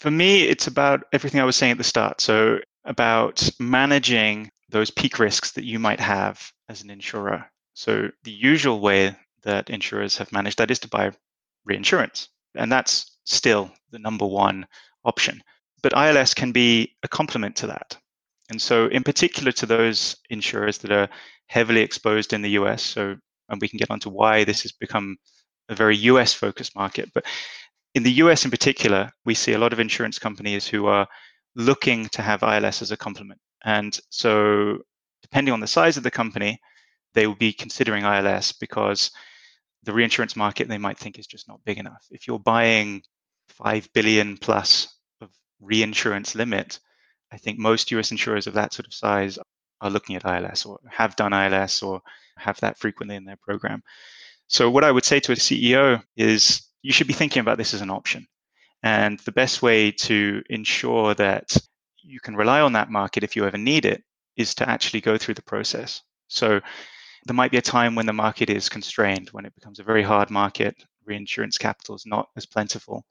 For 0.00 0.10
me, 0.10 0.42
it's 0.42 0.66
about 0.66 1.04
everything 1.12 1.40
I 1.40 1.44
was 1.44 1.56
saying 1.56 1.72
at 1.72 1.78
the 1.78 1.84
start. 1.84 2.20
So, 2.20 2.58
about 2.84 3.48
managing 3.60 4.50
those 4.68 4.90
peak 4.90 5.18
risks 5.18 5.52
that 5.52 5.64
you 5.64 5.78
might 5.78 6.00
have 6.00 6.50
as 6.68 6.82
an 6.82 6.90
insurer. 6.90 7.44
So, 7.74 8.08
the 8.24 8.32
usual 8.32 8.80
way 8.80 9.14
that 9.42 9.70
insurers 9.70 10.16
have 10.16 10.32
managed 10.32 10.58
that 10.58 10.70
is 10.70 10.78
to 10.80 10.88
buy 10.88 11.12
reinsurance. 11.64 12.28
And 12.54 12.70
that's 12.70 13.18
still 13.24 13.70
the 13.90 13.98
number 13.98 14.26
one 14.26 14.66
option. 15.04 15.42
But 15.82 15.96
ILS 15.96 16.34
can 16.34 16.52
be 16.52 16.94
a 17.02 17.08
complement 17.08 17.56
to 17.56 17.66
that. 17.68 17.96
And 18.50 18.60
so, 18.60 18.86
in 18.88 19.02
particular, 19.02 19.52
to 19.52 19.66
those 19.66 20.16
insurers 20.30 20.78
that 20.78 20.92
are 20.92 21.08
heavily 21.46 21.80
exposed 21.80 22.32
in 22.32 22.42
the 22.42 22.50
US, 22.50 22.82
so 22.82 23.16
and 23.48 23.60
we 23.60 23.68
can 23.68 23.78
get 23.78 23.90
onto 23.90 24.10
why 24.10 24.44
this 24.44 24.62
has 24.62 24.72
become 24.72 25.16
a 25.68 25.74
very 25.74 25.96
US 25.96 26.32
focused 26.32 26.74
market. 26.74 27.10
But 27.14 27.24
in 27.94 28.02
the 28.02 28.12
US 28.22 28.44
in 28.44 28.50
particular, 28.50 29.10
we 29.24 29.34
see 29.34 29.52
a 29.52 29.58
lot 29.58 29.72
of 29.72 29.80
insurance 29.80 30.18
companies 30.18 30.66
who 30.66 30.86
are 30.86 31.06
looking 31.54 32.08
to 32.10 32.22
have 32.22 32.42
ILS 32.42 32.82
as 32.82 32.90
a 32.90 32.96
complement. 32.96 33.40
And 33.64 33.98
so, 34.10 34.78
depending 35.22 35.52
on 35.52 35.60
the 35.60 35.66
size 35.66 35.96
of 35.96 36.02
the 36.02 36.10
company, 36.10 36.60
they 37.14 37.26
will 37.26 37.36
be 37.36 37.52
considering 37.52 38.04
ILS 38.04 38.52
because 38.52 39.10
the 39.84 39.92
reinsurance 39.92 40.36
market 40.36 40.68
they 40.68 40.78
might 40.78 40.98
think 40.98 41.18
is 41.18 41.26
just 41.26 41.48
not 41.48 41.64
big 41.64 41.78
enough. 41.78 42.06
If 42.10 42.26
you're 42.26 42.38
buying 42.38 43.02
5 43.48 43.88
billion 43.92 44.36
plus 44.36 44.88
of 45.20 45.30
reinsurance 45.60 46.34
limit, 46.34 46.78
I 47.32 47.38
think 47.38 47.58
most 47.58 47.90
US 47.90 48.10
insurers 48.10 48.46
of 48.46 48.54
that 48.54 48.72
sort 48.72 48.86
of 48.86 48.94
size 48.94 49.38
are 49.80 49.90
looking 49.90 50.16
at 50.16 50.24
ILS 50.24 50.64
or 50.64 50.78
have 50.90 51.16
done 51.16 51.32
ILS 51.32 51.82
or 51.82 52.00
have 52.36 52.60
that 52.60 52.78
frequently 52.78 53.16
in 53.16 53.24
their 53.24 53.38
program. 53.42 53.82
So, 54.46 54.70
what 54.70 54.84
I 54.84 54.92
would 54.92 55.04
say 55.04 55.18
to 55.20 55.32
a 55.32 55.36
CEO 55.36 56.02
is 56.16 56.62
you 56.82 56.92
should 56.92 57.06
be 57.06 57.12
thinking 57.14 57.40
about 57.40 57.58
this 57.58 57.74
as 57.74 57.80
an 57.80 57.90
option. 57.90 58.26
And 58.82 59.18
the 59.20 59.32
best 59.32 59.62
way 59.62 59.92
to 59.92 60.42
ensure 60.50 61.14
that 61.14 61.56
you 62.02 62.20
can 62.20 62.36
rely 62.36 62.60
on 62.60 62.72
that 62.72 62.90
market 62.90 63.22
if 63.22 63.36
you 63.36 63.46
ever 63.46 63.58
need 63.58 63.84
it 63.84 64.02
is 64.36 64.54
to 64.56 64.68
actually 64.68 65.00
go 65.00 65.16
through 65.16 65.34
the 65.34 65.42
process. 65.42 66.02
So, 66.28 66.60
there 67.26 67.34
might 67.34 67.50
be 67.50 67.58
a 67.58 67.62
time 67.62 67.94
when 67.94 68.06
the 68.06 68.12
market 68.12 68.50
is 68.50 68.68
constrained, 68.68 69.28
when 69.30 69.44
it 69.44 69.54
becomes 69.54 69.78
a 69.78 69.84
very 69.84 70.02
hard 70.02 70.30
market, 70.30 70.74
reinsurance 71.04 71.58
capital 71.58 71.94
is 71.94 72.06
not 72.06 72.28
as 72.36 72.46
plentiful. 72.46 73.04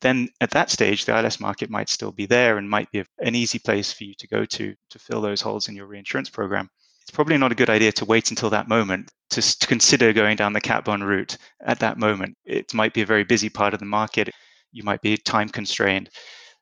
Then 0.00 0.28
at 0.40 0.50
that 0.50 0.70
stage, 0.70 1.04
the 1.04 1.18
ILS 1.18 1.40
market 1.40 1.70
might 1.70 1.88
still 1.88 2.12
be 2.12 2.26
there 2.26 2.58
and 2.58 2.68
might 2.68 2.90
be 2.92 3.04
an 3.18 3.34
easy 3.34 3.58
place 3.58 3.92
for 3.92 4.04
you 4.04 4.14
to 4.18 4.28
go 4.28 4.44
to 4.44 4.74
to 4.90 4.98
fill 4.98 5.20
those 5.20 5.40
holes 5.40 5.68
in 5.68 5.74
your 5.74 5.86
reinsurance 5.86 6.30
program. 6.30 6.68
It's 7.02 7.10
probably 7.14 7.38
not 7.38 7.52
a 7.52 7.56
good 7.56 7.70
idea 7.70 7.90
to 7.92 8.04
wait 8.04 8.30
until 8.30 8.50
that 8.50 8.68
moment 8.68 9.10
to, 9.30 9.58
to 9.58 9.66
consider 9.66 10.12
going 10.12 10.36
down 10.36 10.52
the 10.52 10.60
cat 10.60 10.84
bond 10.84 11.06
route 11.06 11.36
at 11.64 11.80
that 11.80 11.98
moment. 11.98 12.36
It 12.44 12.72
might 12.74 12.94
be 12.94 13.02
a 13.02 13.06
very 13.06 13.24
busy 13.24 13.48
part 13.48 13.74
of 13.74 13.80
the 13.80 13.86
market. 13.86 14.30
You 14.72 14.84
might 14.84 15.00
be 15.00 15.16
time 15.16 15.48
constrained. 15.48 16.10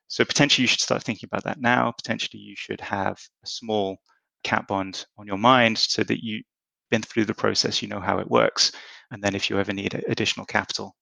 So 0.07 0.23
potentially 0.23 0.63
you 0.63 0.67
should 0.67 0.79
start 0.79 1.03
thinking 1.03 1.27
about 1.29 1.43
that 1.43 1.59
now. 1.59 1.91
Potentially 1.91 2.41
you 2.41 2.55
should 2.55 2.81
have 2.81 3.19
a 3.43 3.47
small 3.47 3.97
cat 4.43 4.65
bond 4.67 5.05
on 5.17 5.27
your 5.27 5.37
mind 5.37 5.77
so 5.77 6.03
that 6.03 6.23
you 6.23 6.41
been 6.89 7.01
through 7.01 7.25
the 7.25 7.33
process, 7.33 7.81
you 7.81 7.87
know 7.87 7.99
how 7.99 8.19
it 8.19 8.29
works. 8.29 8.71
And 9.11 9.21
then 9.23 9.35
if 9.35 9.49
you 9.49 9.59
ever 9.59 9.73
need 9.73 9.93
additional 10.07 10.45
capital, 10.45 10.95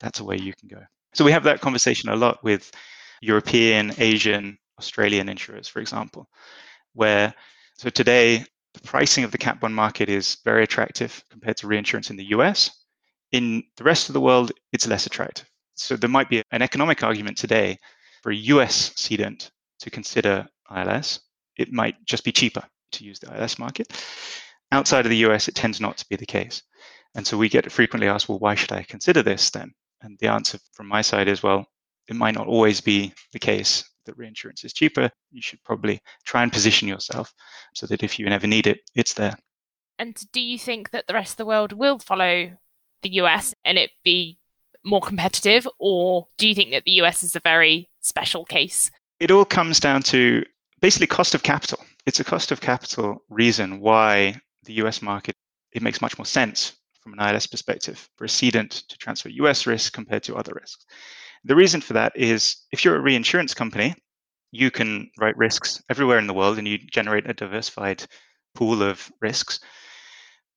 that's 0.00 0.20
a 0.20 0.24
way 0.24 0.36
you 0.36 0.52
can 0.58 0.68
go. 0.68 0.82
So 1.14 1.24
we 1.24 1.32
have 1.32 1.44
that 1.44 1.60
conversation 1.60 2.08
a 2.10 2.16
lot 2.16 2.42
with 2.42 2.70
European, 3.20 3.92
Asian, 3.98 4.58
Australian 4.78 5.28
insurers, 5.28 5.68
for 5.68 5.80
example, 5.80 6.28
where 6.94 7.32
so 7.78 7.90
today 7.90 8.44
the 8.74 8.80
pricing 8.80 9.24
of 9.24 9.30
the 9.30 9.38
cat 9.38 9.60
bond 9.60 9.74
market 9.74 10.08
is 10.08 10.38
very 10.44 10.64
attractive 10.64 11.22
compared 11.30 11.56
to 11.58 11.66
reinsurance 11.66 12.10
in 12.10 12.16
the 12.16 12.30
US. 12.36 12.70
In 13.32 13.62
the 13.76 13.84
rest 13.84 14.08
of 14.08 14.12
the 14.12 14.20
world, 14.20 14.52
it's 14.72 14.86
less 14.86 15.06
attractive. 15.06 15.46
So 15.76 15.96
there 15.96 16.10
might 16.10 16.28
be 16.28 16.42
an 16.50 16.62
economic 16.62 17.02
argument 17.02 17.38
today 17.38 17.78
for 18.22 18.32
a 18.32 18.36
US 18.36 18.92
cedent 18.96 19.50
to 19.80 19.90
consider 19.90 20.46
ILS. 20.74 21.20
It 21.56 21.72
might 21.72 21.96
just 22.04 22.24
be 22.24 22.32
cheaper 22.32 22.64
to 22.92 23.04
use 23.04 23.18
the 23.18 23.36
ILS 23.36 23.58
market. 23.58 23.92
Outside 24.74 25.06
of 25.06 25.10
the 25.10 25.24
US, 25.28 25.46
it 25.46 25.54
tends 25.54 25.80
not 25.80 25.96
to 25.98 26.06
be 26.10 26.16
the 26.16 26.26
case. 26.26 26.60
And 27.14 27.24
so 27.24 27.38
we 27.38 27.48
get 27.48 27.70
frequently 27.70 28.08
asked, 28.08 28.28
well, 28.28 28.40
why 28.40 28.56
should 28.56 28.72
I 28.72 28.82
consider 28.82 29.22
this 29.22 29.50
then? 29.50 29.72
And 30.02 30.18
the 30.18 30.26
answer 30.26 30.58
from 30.72 30.88
my 30.88 31.00
side 31.00 31.28
is, 31.28 31.44
well, 31.44 31.64
it 32.08 32.16
might 32.16 32.34
not 32.34 32.48
always 32.48 32.80
be 32.80 33.14
the 33.32 33.38
case 33.38 33.84
that 34.04 34.16
reinsurance 34.18 34.64
is 34.64 34.72
cheaper. 34.72 35.08
You 35.30 35.40
should 35.40 35.62
probably 35.62 36.00
try 36.26 36.42
and 36.42 36.52
position 36.52 36.88
yourself 36.88 37.32
so 37.72 37.86
that 37.86 38.02
if 38.02 38.18
you 38.18 38.28
never 38.28 38.48
need 38.48 38.66
it, 38.66 38.80
it's 38.96 39.14
there. 39.14 39.36
And 40.00 40.20
do 40.32 40.40
you 40.40 40.58
think 40.58 40.90
that 40.90 41.06
the 41.06 41.14
rest 41.14 41.34
of 41.34 41.36
the 41.36 41.46
world 41.46 41.72
will 41.72 42.00
follow 42.00 42.50
the 43.02 43.10
US 43.10 43.54
and 43.64 43.78
it 43.78 43.92
be 44.02 44.38
more 44.84 45.00
competitive, 45.00 45.68
or 45.78 46.26
do 46.36 46.48
you 46.48 46.54
think 46.54 46.72
that 46.72 46.82
the 46.84 47.00
US 47.02 47.22
is 47.22 47.36
a 47.36 47.40
very 47.40 47.88
special 48.00 48.44
case? 48.44 48.90
It 49.20 49.30
all 49.30 49.44
comes 49.44 49.78
down 49.78 50.02
to 50.02 50.44
basically 50.80 51.06
cost 51.06 51.34
of 51.36 51.44
capital. 51.44 51.78
It's 52.06 52.18
a 52.18 52.24
cost 52.24 52.50
of 52.50 52.60
capital 52.60 53.22
reason 53.30 53.78
why 53.80 54.40
the 54.64 54.74
US 54.74 55.02
market 55.02 55.34
it 55.72 55.82
makes 55.82 56.00
much 56.00 56.16
more 56.18 56.26
sense 56.26 56.76
from 57.02 57.12
an 57.12 57.20
ILS 57.20 57.46
perspective 57.46 58.08
for 58.16 58.24
a 58.24 58.28
cedent 58.28 58.70
to 58.88 58.96
transfer 58.96 59.28
US 59.28 59.66
risk 59.66 59.92
compared 59.92 60.22
to 60.24 60.36
other 60.36 60.52
risks. 60.54 60.86
The 61.44 61.56
reason 61.56 61.80
for 61.80 61.92
that 61.92 62.12
is 62.16 62.56
if 62.72 62.84
you're 62.84 62.96
a 62.96 63.00
reinsurance 63.00 63.52
company, 63.52 63.94
you 64.52 64.70
can 64.70 65.10
write 65.18 65.36
risks 65.36 65.82
everywhere 65.90 66.18
in 66.18 66.26
the 66.26 66.34
world 66.34 66.58
and 66.58 66.66
you 66.66 66.78
generate 66.78 67.28
a 67.28 67.34
diversified 67.34 68.04
pool 68.54 68.82
of 68.82 69.10
risks. 69.20 69.60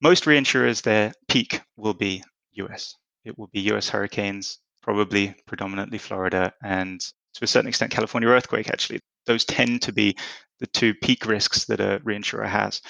Most 0.02 0.26
reinsurers, 0.26 0.82
their 0.82 1.12
peak 1.28 1.60
will 1.76 1.96
be 1.96 2.24
US. 2.54 2.96
It 3.26 3.38
will 3.38 3.48
be 3.48 3.72
US 3.72 3.90
hurricanes, 3.90 4.60
probably 4.82 5.36
predominantly 5.48 5.98
Florida, 5.98 6.54
and 6.64 7.02
to 7.02 7.44
a 7.44 7.48
certain 7.48 7.68
extent, 7.68 7.92
California 7.92 8.30
earthquake, 8.30 8.70
actually. 8.70 9.00
Those 9.26 9.44
tend 9.44 9.82
to 9.82 9.92
be 9.92 10.16
the 10.60 10.68
two 10.68 10.94
peak 10.94 11.26
risks 11.26 11.66
that 11.66 11.82
a 11.82 12.00
reinsurer 12.06 12.48
has. 12.48 12.82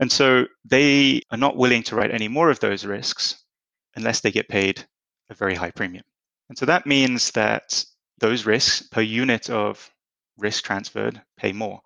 And 0.00 0.10
so 0.10 0.46
they 0.64 1.20
are 1.30 1.38
not 1.38 1.56
willing 1.56 1.82
to 1.84 1.94
write 1.94 2.10
any 2.10 2.26
more 2.26 2.50
of 2.50 2.58
those 2.60 2.86
risks 2.86 3.44
unless 3.94 4.20
they 4.20 4.30
get 4.30 4.48
paid 4.48 4.84
a 5.28 5.34
very 5.34 5.54
high 5.54 5.70
premium. 5.70 6.04
And 6.48 6.56
so 6.58 6.66
that 6.66 6.86
means 6.86 7.30
that 7.32 7.84
those 8.18 8.46
risks 8.46 8.82
per 8.88 9.02
unit 9.02 9.50
of 9.50 9.90
risk 10.38 10.64
transferred 10.64 11.20
pay 11.36 11.52
more. 11.52 11.80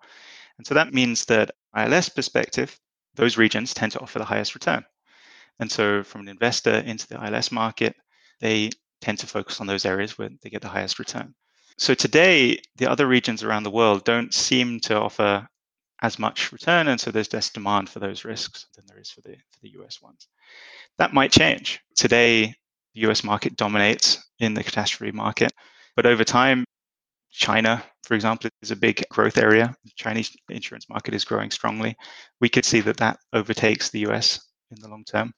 And 0.57 0.65
so 0.65 0.73
that 0.73 0.93
means 0.93 1.25
that 1.25 1.51
ILS 1.75 2.09
perspective, 2.09 2.79
those 3.15 3.37
regions 3.37 3.73
tend 3.73 3.91
to 3.91 3.99
offer 3.99 4.19
the 4.19 4.25
highest 4.25 4.55
return. 4.55 4.85
And 5.59 5.69
so 5.69 6.03
from 6.03 6.21
an 6.21 6.29
investor 6.29 6.75
into 6.79 7.07
the 7.07 7.23
ILS 7.23 7.51
market, 7.51 7.95
they 8.39 8.69
tend 9.01 9.19
to 9.19 9.27
focus 9.27 9.59
on 9.59 9.67
those 9.67 9.85
areas 9.85 10.17
where 10.17 10.29
they 10.41 10.49
get 10.49 10.61
the 10.61 10.69
highest 10.69 10.99
return. 10.99 11.35
So 11.77 11.93
today, 11.93 12.59
the 12.77 12.89
other 12.89 13.07
regions 13.07 13.43
around 13.43 13.63
the 13.63 13.71
world 13.71 14.05
don't 14.05 14.33
seem 14.33 14.79
to 14.81 14.97
offer 14.97 15.47
as 16.05 16.19
much 16.19 16.51
return, 16.51 16.87
and 16.87 17.01
so 17.01 17.09
there's 17.09 17.33
less 17.33 17.49
demand 17.49 17.89
for 17.89 17.99
those 17.99 18.25
risks 18.25 18.67
than 18.75 18.85
there 18.87 18.99
is 18.99 19.09
for 19.09 19.21
the 19.21 19.35
for 19.51 19.59
the 19.63 19.73
US 19.79 20.01
ones. 20.01 20.27
That 20.99 21.13
might 21.13 21.31
change. 21.31 21.81
Today, 21.95 22.53
the 22.93 23.01
US 23.09 23.23
market 23.23 23.55
dominates 23.55 24.23
in 24.39 24.53
the 24.53 24.63
catastrophe 24.63 25.11
market. 25.11 25.51
But 25.95 26.05
over 26.05 26.23
time, 26.23 26.63
China, 27.31 27.83
for 28.03 28.13
example, 28.13 28.49
is 28.61 28.71
a 28.71 28.75
big 28.75 29.03
growth 29.09 29.37
area. 29.37 29.75
The 29.83 29.91
Chinese 29.95 30.35
insurance 30.49 30.87
market 30.89 31.15
is 31.15 31.25
growing 31.25 31.49
strongly. 31.49 31.95
We 32.39 32.49
could 32.49 32.65
see 32.65 32.81
that 32.81 32.97
that 32.97 33.17
overtakes 33.33 33.89
the 33.89 34.05
US 34.07 34.39
in 34.71 34.79
the 34.81 34.89
long 34.89 35.03
term. 35.05 35.33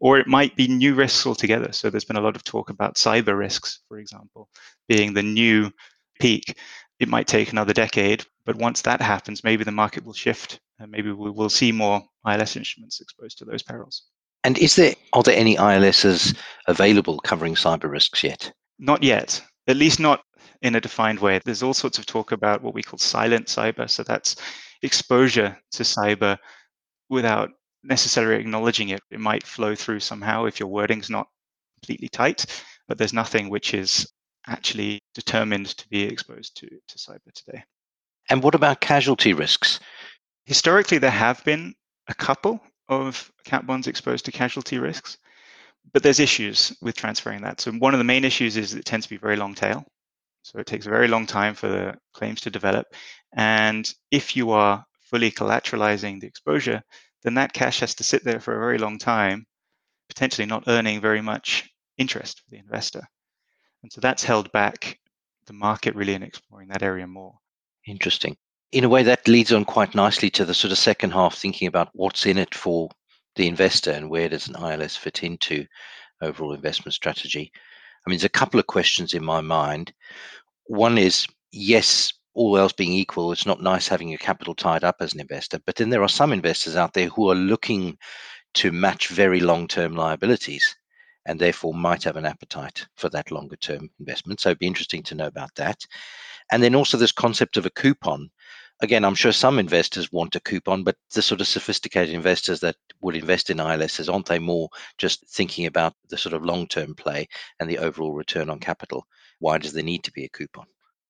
Or 0.00 0.18
it 0.18 0.26
might 0.26 0.56
be 0.56 0.66
new 0.66 0.96
risks 0.96 1.26
altogether. 1.26 1.70
So 1.70 1.88
there's 1.88 2.04
been 2.04 2.16
a 2.16 2.26
lot 2.26 2.34
of 2.34 2.42
talk 2.42 2.70
about 2.70 2.96
cyber 2.96 3.38
risks, 3.38 3.82
for 3.88 3.98
example, 3.98 4.48
being 4.88 5.14
the 5.14 5.22
new 5.22 5.70
peak. 6.18 6.58
It 7.02 7.08
might 7.08 7.26
take 7.26 7.50
another 7.50 7.72
decade, 7.72 8.24
but 8.46 8.54
once 8.54 8.82
that 8.82 9.02
happens, 9.02 9.42
maybe 9.42 9.64
the 9.64 9.72
market 9.72 10.04
will 10.04 10.12
shift 10.12 10.60
and 10.78 10.88
maybe 10.88 11.10
we 11.10 11.32
will 11.32 11.50
see 11.50 11.72
more 11.72 12.00
ILS 12.24 12.54
instruments 12.54 13.00
exposed 13.00 13.38
to 13.38 13.44
those 13.44 13.64
perils. 13.64 14.04
And 14.44 14.56
is 14.56 14.76
there 14.76 14.94
are 15.12 15.24
there 15.24 15.36
any 15.36 15.56
ILSs 15.56 16.36
available 16.68 17.18
covering 17.18 17.56
cyber 17.56 17.90
risks 17.90 18.22
yet? 18.22 18.52
Not 18.78 19.02
yet, 19.02 19.42
at 19.66 19.76
least 19.76 19.98
not 19.98 20.22
in 20.60 20.76
a 20.76 20.80
defined 20.80 21.18
way. 21.18 21.40
There's 21.44 21.64
all 21.64 21.74
sorts 21.74 21.98
of 21.98 22.06
talk 22.06 22.30
about 22.30 22.62
what 22.62 22.72
we 22.72 22.84
call 22.84 23.00
silent 23.00 23.48
cyber. 23.48 23.90
So 23.90 24.04
that's 24.04 24.36
exposure 24.82 25.58
to 25.72 25.82
cyber 25.82 26.38
without 27.08 27.50
necessarily 27.82 28.40
acknowledging 28.40 28.90
it. 28.90 29.00
It 29.10 29.18
might 29.18 29.44
flow 29.44 29.74
through 29.74 29.98
somehow 29.98 30.44
if 30.44 30.60
your 30.60 30.68
wording's 30.68 31.10
not 31.10 31.26
completely 31.80 32.08
tight, 32.08 32.46
but 32.86 32.96
there's 32.96 33.12
nothing 33.12 33.50
which 33.50 33.74
is 33.74 34.06
actually 34.46 35.00
determined 35.14 35.66
to 35.66 35.88
be 35.88 36.02
exposed 36.02 36.56
to, 36.56 36.66
to 36.66 36.98
cyber 36.98 37.32
today. 37.34 37.62
And 38.30 38.42
what 38.42 38.54
about 38.54 38.80
casualty 38.80 39.32
risks? 39.32 39.80
Historically, 40.44 40.98
there 40.98 41.10
have 41.10 41.44
been 41.44 41.74
a 42.08 42.14
couple 42.14 42.60
of 42.88 43.30
cat 43.44 43.66
bonds 43.66 43.86
exposed 43.86 44.24
to 44.24 44.32
casualty 44.32 44.78
risks. 44.78 45.18
But 45.92 46.02
there's 46.02 46.20
issues 46.20 46.76
with 46.80 46.96
transferring 46.96 47.42
that. 47.42 47.60
So 47.60 47.72
one 47.72 47.94
of 47.94 47.98
the 47.98 48.04
main 48.04 48.24
issues 48.24 48.56
is 48.56 48.74
it 48.74 48.84
tends 48.84 49.06
to 49.06 49.10
be 49.10 49.16
very 49.16 49.36
long 49.36 49.54
tail. 49.54 49.84
So 50.42 50.58
it 50.58 50.66
takes 50.66 50.86
a 50.86 50.90
very 50.90 51.08
long 51.08 51.26
time 51.26 51.54
for 51.54 51.68
the 51.68 51.96
claims 52.14 52.40
to 52.42 52.50
develop. 52.50 52.86
And 53.34 53.92
if 54.10 54.36
you 54.36 54.50
are 54.50 54.84
fully 55.00 55.30
collateralizing 55.30 56.20
the 56.20 56.26
exposure, 56.26 56.82
then 57.22 57.34
that 57.34 57.52
cash 57.52 57.80
has 57.80 57.94
to 57.96 58.04
sit 58.04 58.24
there 58.24 58.40
for 58.40 58.56
a 58.56 58.60
very 58.60 58.78
long 58.78 58.98
time, 58.98 59.44
potentially 60.08 60.46
not 60.46 60.64
earning 60.66 61.00
very 61.00 61.20
much 61.20 61.68
interest 61.98 62.40
for 62.40 62.50
the 62.50 62.58
investor. 62.58 63.02
And 63.82 63.92
so 63.92 64.00
that's 64.00 64.24
held 64.24 64.50
back 64.52 64.98
the 65.46 65.52
market 65.52 65.94
really 65.94 66.14
in 66.14 66.22
exploring 66.22 66.68
that 66.68 66.82
area 66.82 67.06
more. 67.06 67.34
Interesting 67.86 68.36
in 68.72 68.84
a 68.84 68.88
way 68.88 69.02
that 69.02 69.28
leads 69.28 69.52
on 69.52 69.64
quite 69.64 69.94
nicely 69.94 70.30
to 70.30 70.44
the 70.44 70.54
sort 70.54 70.72
of 70.72 70.78
second 70.78 71.10
half 71.10 71.36
thinking 71.36 71.68
about 71.68 71.90
what's 71.92 72.24
in 72.26 72.38
it 72.38 72.54
for 72.54 72.88
the 73.36 73.46
investor 73.46 73.90
and 73.90 74.10
where 74.10 74.28
does 74.28 74.48
an 74.48 74.56
ILS 74.56 74.96
fit 74.96 75.22
into 75.22 75.66
overall 76.22 76.54
investment 76.54 76.94
strategy. 76.94 77.52
I 77.54 78.10
mean, 78.10 78.16
there's 78.16 78.24
a 78.24 78.30
couple 78.30 78.58
of 78.58 78.66
questions 78.66 79.12
in 79.14 79.22
my 79.22 79.40
mind. 79.40 79.92
One 80.66 80.96
is 80.96 81.26
yes, 81.52 82.12
all 82.34 82.56
else 82.56 82.72
being 82.72 82.92
equal, 82.92 83.30
it's 83.30 83.46
not 83.46 83.62
nice 83.62 83.86
having 83.86 84.08
your 84.08 84.18
capital 84.18 84.54
tied 84.54 84.84
up 84.84 84.96
as 85.00 85.12
an 85.12 85.20
investor, 85.20 85.58
but 85.66 85.76
then 85.76 85.90
there 85.90 86.02
are 86.02 86.08
some 86.08 86.32
investors 86.32 86.76
out 86.76 86.94
there 86.94 87.08
who 87.08 87.30
are 87.30 87.34
looking 87.34 87.98
to 88.54 88.72
match 88.72 89.08
very 89.08 89.40
long 89.40 89.68
term 89.68 89.94
liabilities 89.94 90.74
and 91.26 91.38
therefore 91.38 91.74
might 91.74 92.04
have 92.04 92.16
an 92.16 92.26
appetite 92.26 92.86
for 92.96 93.08
that 93.10 93.30
longer 93.30 93.56
term 93.56 93.88
investment. 94.00 94.40
So 94.40 94.50
it'd 94.50 94.58
be 94.58 94.66
interesting 94.66 95.02
to 95.04 95.14
know 95.14 95.26
about 95.26 95.54
that. 95.56 95.84
And 96.50 96.62
then 96.62 96.74
also 96.74 96.96
this 96.96 97.12
concept 97.12 97.56
of 97.56 97.66
a 97.66 97.70
coupon 97.70 98.30
again, 98.82 99.04
I'm 99.04 99.14
sure 99.14 99.32
some 99.32 99.58
investors 99.58 100.12
want 100.12 100.36
a 100.36 100.40
coupon, 100.40 100.82
but 100.82 100.96
the 101.14 101.22
sort 101.22 101.40
of 101.40 101.46
sophisticated 101.46 102.14
investors 102.14 102.60
that 102.60 102.76
would 103.00 103.16
invest 103.16 103.48
in 103.48 103.58
ILSs, 103.58 104.12
aren't 104.12 104.26
they 104.26 104.40
more 104.40 104.68
just 104.98 105.26
thinking 105.30 105.66
about 105.66 105.94
the 106.10 106.18
sort 106.18 106.34
of 106.34 106.44
long 106.44 106.66
term 106.66 106.94
play 106.94 107.28
and 107.60 107.70
the 107.70 107.78
overall 107.78 108.12
return 108.12 108.50
on 108.50 108.58
capital? 108.58 109.06
Why 109.38 109.58
does 109.58 109.72
there 109.72 109.84
need 109.84 110.04
to 110.04 110.12
be 110.12 110.24
a 110.24 110.28
coupon? 110.28 110.66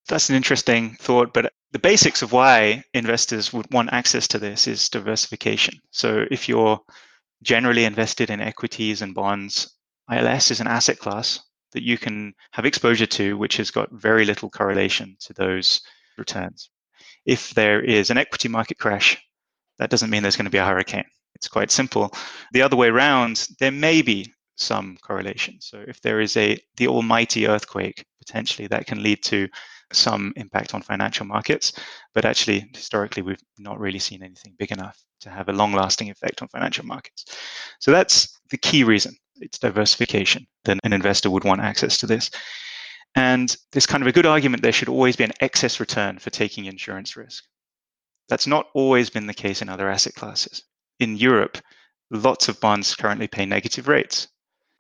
That's 0.09 0.29
an 0.31 0.37
interesting 0.37 0.97
thought, 0.97 1.33
but 1.33 1.53
the 1.73 1.79
basics 1.79 2.23
of 2.23 2.33
why 2.33 2.85
investors 2.93 3.53
would 3.53 3.73
want 3.73 3.93
access 3.93 4.29
to 4.29 4.39
this 4.39 4.67
is 4.67 4.89
diversification. 4.89 5.75
So 5.91 6.27
if 6.31 6.49
you're 6.49 6.81
generally 7.43 7.85
invested 7.85 8.31
in 8.31 8.41
equities 8.41 9.01
and 9.03 9.15
bonds, 9.15 9.75
ILS 10.11 10.51
is 10.51 10.61
an 10.61 10.67
asset 10.67 10.99
class 10.99 11.41
that 11.73 11.83
you 11.83 11.97
can 11.97 12.35
have 12.51 12.67
exposure 12.67 13.07
to, 13.07 13.37
which 13.39 13.57
has 13.57 13.71
got 13.71 13.91
very 13.93 14.25
little 14.25 14.51
correlation 14.51 15.17
to 15.21 15.33
those 15.33 15.81
returns 16.19 16.71
if 17.25 17.51
there 17.55 17.81
is 17.81 18.11
an 18.11 18.19
equity 18.19 18.49
market 18.49 18.79
crash, 18.79 19.19
that 19.79 19.91
doesn't 19.91 20.11
mean 20.11 20.23
there's 20.23 20.37
going 20.37 20.47
to 20.47 20.51
be 20.51 20.59
a 20.59 20.65
hurricane. 20.65 21.05
It's 21.35 21.49
quite 21.49 21.71
simple. 21.71 22.13
The 22.53 22.63
other 22.63 22.77
way 22.77 22.89
around, 22.89 23.49
there 23.59 23.73
may 23.73 24.03
be 24.03 24.33
some 24.57 24.97
correlation. 25.03 25.61
So 25.61 25.83
if 25.87 26.01
there 26.01 26.21
is 26.21 26.37
a 26.37 26.59
the 26.77 26.89
almighty 26.89 27.47
earthquake, 27.47 28.05
potentially 28.19 28.69
that 28.69 28.87
can 28.87 29.03
lead 29.03 29.23
to 29.25 29.49
some 29.95 30.33
impact 30.37 30.75
on 30.75 30.83
financial 30.83 31.27
markets. 31.27 31.73
But 32.15 32.25
actually, 32.25 32.69
historically, 32.75 33.23
we've 33.23 33.43
not 33.59 33.81
really 33.81 33.99
seen 33.99 34.23
anything 34.23 34.55
big 34.59 34.73
enough 34.73 35.03
to 35.21 35.31
have 35.31 35.49
a 35.49 35.53
long 35.53 35.73
lasting 35.73 36.11
effect 36.11 36.43
on 36.43 36.49
financial 36.49 36.85
markets. 36.85 37.25
So 37.81 37.91
that's 37.91 38.39
the 38.51 38.59
key 38.59 38.85
reason. 38.85 39.15
It's 39.37 39.59
diversification. 39.59 40.47
Then 40.65 40.79
an 40.85 40.93
investor 40.93 41.31
would 41.31 41.45
want 41.45 41.61
access 41.61 41.97
to 41.99 42.07
this. 42.07 42.31
And 43.15 43.55
there's 43.73 43.87
kind 43.87 44.03
of 44.03 44.07
a 44.07 44.13
good 44.13 44.27
argument 44.27 44.63
there 44.63 44.73
should 44.73 44.89
always 44.89 45.17
be 45.17 45.25
an 45.25 45.33
excess 45.41 45.81
return 45.81 46.19
for 46.19 46.31
taking 46.31 46.65
insurance 46.65 47.17
risk. 47.17 47.45
That's 48.29 48.47
not 48.47 48.67
always 48.75 49.11
been 49.11 49.27
the 49.27 49.35
case 49.35 49.61
in 49.61 49.69
other 49.69 49.91
asset 49.91 50.15
classes. 50.15 50.63
In 51.01 51.17
Europe, 51.17 51.59
lots 52.11 52.49
of 52.49 52.61
bonds 52.61 52.95
currently 52.95 53.29
pay 53.29 53.45
negative 53.45 53.89
rates. 53.89 54.29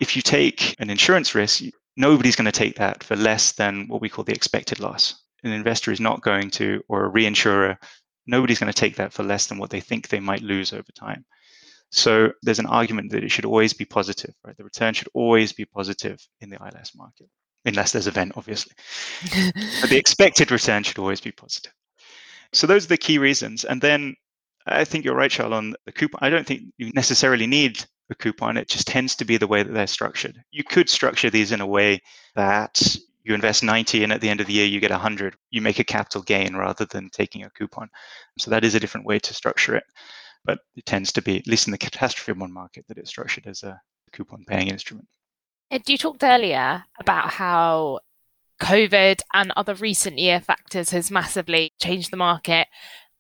If 0.01 0.17
you 0.17 0.23
take 0.23 0.75
an 0.79 0.91
insurance 0.91 1.35
risk, 1.35 1.63
nobody's 1.97 2.37
going 2.37 2.47
to 2.47 2.53
take 2.53 2.77
that 2.77 3.05
for 3.05 3.17
less 3.17 3.53
than 3.53 3.87
what 3.89 4.01
we 4.01 4.09
call 4.09 4.25
the 4.25 4.33
expected 4.33 4.81
loss. 4.81 5.23
An 5.45 5.53
investor 5.53 5.91
is 5.91 6.01
not 6.01 6.23
going 6.23 6.51
to, 6.51 6.83
or 6.89 7.07
a 7.07 7.11
reinsurer 7.11 7.77
Nobody's 8.27 8.59
going 8.59 8.73
to 8.73 8.79
take 8.79 8.97
that 8.97 9.13
for 9.13 9.23
less 9.23 9.47
than 9.47 9.59
what 9.59 9.71
they 9.71 9.81
think 9.81 10.09
they 10.09 10.21
might 10.21 10.43
lose 10.43 10.73
over 10.73 10.91
time. 10.95 11.25
So 11.91 12.33
there's 12.43 12.59
an 12.59 12.67
argument 12.67 13.11
that 13.11 13.25
it 13.25 13.31
should 13.31 13.45
always 13.45 13.73
be 13.73 13.85
positive, 13.85 14.35
right? 14.45 14.57
The 14.57 14.65
return 14.65 14.95
should 14.95 15.09
always 15.13 15.53
be 15.53 15.65
positive 15.65 16.19
in 16.41 16.49
the 16.49 16.57
ILS 16.57 16.93
market, 16.95 17.29
unless 17.65 17.93
there's 17.93 18.07
a 18.07 18.13
vent, 18.13 18.33
obviously. 18.37 18.73
but 19.81 19.91
the 19.91 19.97
expected 19.99 20.51
return 20.51 20.85
should 20.85 20.99
always 20.99 21.21
be 21.21 21.33
positive. 21.33 21.73
So 22.53 22.67
those 22.67 22.85
are 22.85 22.89
the 22.89 22.97
key 22.97 23.19
reasons. 23.19 23.65
And 23.65 23.81
then 23.81 24.15
I 24.67 24.85
think 24.85 25.05
you're 25.05 25.17
right, 25.17 25.31
Charles, 25.31 25.53
on 25.53 25.75
the 25.85 25.93
coupon. 25.93 26.21
I 26.23 26.31
don't 26.31 26.47
think 26.47 26.63
you 26.79 26.93
necessarily 26.93 27.47
need 27.47 27.85
a 28.11 28.15
coupon. 28.15 28.57
It 28.57 28.69
just 28.69 28.87
tends 28.87 29.17
to 29.17 29.25
be 29.25 29.37
the 29.37 29.47
way 29.47 29.63
that 29.63 29.73
they're 29.73 29.87
structured. 29.87 30.43
You 30.51 30.65
could 30.65 30.89
structure 30.89 31.31
these 31.31 31.53
in 31.53 31.61
a 31.61 31.67
way 31.67 32.01
that 32.35 32.97
you 33.25 33.35
invest 33.35 33.63
90 33.63 34.03
and 34.03 34.13
at 34.13 34.21
the 34.21 34.29
end 34.29 34.41
of 34.41 34.47
the 34.47 34.53
year 34.53 34.67
you 34.67 34.81
get 34.81 34.91
100. 34.91 35.37
You 35.51 35.61
make 35.61 35.79
a 35.79 35.85
capital 35.85 36.23
gain 36.23 36.57
rather 36.57 36.85
than 36.85 37.11
taking 37.11 37.45
a 37.45 37.51
coupon. 37.51 37.89
So 38.39 38.51
that 38.51 38.65
is 38.65 38.75
a 38.75 38.81
different 38.81 39.07
way 39.07 39.19
to 39.21 39.35
structure 39.35 39.77
it. 39.77 39.85
But 40.45 40.59
it 40.75 40.87
tends 40.87 41.13
to 41.13 41.23
be, 41.23 41.39
at 41.39 41.47
least 41.47 41.69
in 41.69 41.71
the 41.71 41.79
catastrophe 41.79 42.37
bond 42.39 42.53
market, 42.53 42.85
that 42.89 42.99
it's 42.99 43.11
structured 43.11 43.47
as 43.47 43.63
a 43.63 43.81
coupon 44.13 44.45
paying 44.47 44.69
instrument. 44.69 45.07
You 45.87 45.97
talked 45.97 46.25
earlier 46.25 46.85
about 46.99 47.31
how 47.31 48.01
COVID 48.61 49.21
and 49.33 49.53
other 49.57 49.75
recent 49.75 50.19
year 50.19 50.41
factors 50.41 50.91
has 50.91 51.11
massively 51.11 51.73
changed 51.81 52.11
the 52.11 52.17
market. 52.17 52.67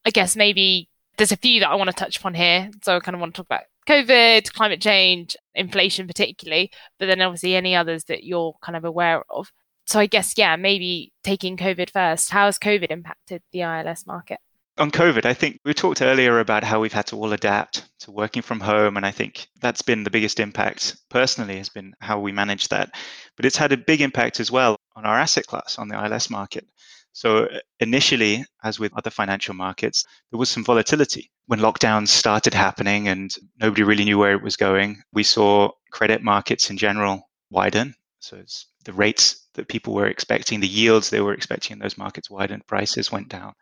I 0.04 0.10
guess 0.10 0.36
maybe 0.36 0.88
there's 1.16 1.32
a 1.32 1.36
few 1.36 1.60
that 1.60 1.70
I 1.70 1.76
want 1.76 1.90
to 1.90 1.96
touch 1.96 2.18
upon 2.18 2.34
here. 2.34 2.70
So 2.82 2.96
I 2.96 3.00
kind 3.00 3.14
of 3.14 3.20
want 3.20 3.34
to 3.34 3.38
talk 3.38 3.46
about 3.46 3.62
COVID, 3.86 4.52
climate 4.52 4.80
change, 4.80 5.36
inflation 5.54 6.06
particularly, 6.06 6.70
but 6.98 7.06
then 7.06 7.20
obviously 7.20 7.56
any 7.56 7.74
others 7.74 8.04
that 8.04 8.24
you're 8.24 8.54
kind 8.62 8.76
of 8.76 8.84
aware 8.84 9.22
of. 9.30 9.50
So 9.86 9.98
I 9.98 10.06
guess, 10.06 10.34
yeah, 10.36 10.56
maybe 10.56 11.12
taking 11.24 11.56
COVID 11.56 11.90
first. 11.90 12.30
How 12.30 12.46
has 12.46 12.58
COVID 12.58 12.90
impacted 12.90 13.42
the 13.52 13.62
ILS 13.62 14.06
market? 14.06 14.38
On 14.78 14.90
COVID, 14.90 15.26
I 15.26 15.34
think 15.34 15.60
we 15.64 15.74
talked 15.74 16.00
earlier 16.00 16.38
about 16.38 16.64
how 16.64 16.80
we've 16.80 16.92
had 16.92 17.06
to 17.08 17.16
all 17.16 17.32
adapt 17.32 17.88
to 18.00 18.10
working 18.10 18.40
from 18.40 18.60
home. 18.60 18.96
And 18.96 19.04
I 19.04 19.10
think 19.10 19.48
that's 19.60 19.82
been 19.82 20.02
the 20.02 20.10
biggest 20.10 20.40
impact 20.40 20.96
personally, 21.10 21.58
has 21.58 21.68
been 21.68 21.92
how 22.00 22.20
we 22.20 22.32
manage 22.32 22.68
that. 22.68 22.94
But 23.36 23.44
it's 23.44 23.56
had 23.56 23.72
a 23.72 23.76
big 23.76 24.00
impact 24.00 24.40
as 24.40 24.50
well 24.50 24.76
on 24.96 25.04
our 25.04 25.18
asset 25.18 25.46
class, 25.46 25.78
on 25.78 25.88
the 25.88 26.02
ILS 26.02 26.30
market. 26.30 26.66
So 27.12 27.45
uh, 27.45 27.59
initially, 27.81 28.45
as 28.64 28.78
with 28.78 28.97
other 28.97 29.11
financial 29.11 29.54
markets, 29.54 30.04
there 30.31 30.38
was 30.38 30.49
some 30.49 30.64
volatility. 30.64 31.31
When 31.47 31.61
lockdowns 31.61 32.09
started 32.09 32.54
happening 32.54 33.09
and 33.09 33.35
nobody 33.61 33.83
really 33.83 34.04
knew 34.04 34.19
where 34.19 34.33
it 34.33 34.42
was 34.42 34.57
going, 34.57 35.02
we 35.12 35.23
saw 35.23 35.71
credit 35.90 36.23
markets 36.23 36.71
in 36.71 36.76
general 36.76 37.28
widen. 37.50 37.95
So 38.21 38.37
it's 38.37 38.66
the 38.85 38.92
rates 38.92 39.49
that 39.54 39.69
people 39.69 39.95
were 39.95 40.07
expecting, 40.07 40.61
the 40.61 40.69
yields 40.69 41.11
they 41.11 41.21
were 41.21 41.35
expecting 41.35 41.75
in 41.75 41.78
those 41.81 41.99
markets 41.99 42.31
widened, 42.31 42.66
prices 42.66 43.12
went 43.12 43.28
down. 43.28 43.52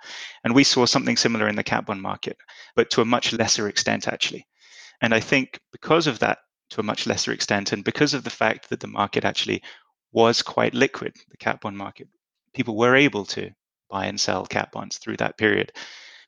And 0.45 0.54
we 0.54 0.64
saw 0.64 0.87
something 0.87 1.16
similar 1.16 1.49
in 1.49 1.57
the 1.57 1.64
cat 1.64 1.87
bond 1.87 2.02
market, 2.02 2.37
but 2.76 2.90
to 2.90 3.00
a 3.00 3.07
much 3.07 3.33
lesser 3.33 3.69
extent, 3.69 4.07
actually. 4.07 4.47
And 5.00 5.14
I 5.14 5.21
think 5.21 5.59
because 5.73 6.07
of 6.07 6.19
that, 6.21 6.38
to 6.71 6.80
a 6.80 6.85
much 6.85 7.07
lesser 7.07 7.33
extent, 7.33 7.73
and 7.73 7.83
because 7.83 8.14
of 8.14 8.23
the 8.23 8.30
fact 8.30 8.69
that 8.69 8.80
the 8.80 8.87
market 8.87 9.25
actually 9.25 9.62
was 10.12 10.42
quite 10.42 10.75
liquid, 10.75 11.14
the 11.30 11.37
cat 11.37 11.61
bond 11.61 11.76
market, 11.76 12.07
people 12.54 12.76
were 12.76 12.97
able 12.97 13.25
to 13.25 13.50
buy 13.88 14.07
and 14.07 14.21
sell 14.21 14.47
cat 14.47 14.71
bonds 14.73 14.99
through 14.99 15.16
that 15.19 15.37
period. 15.37 15.73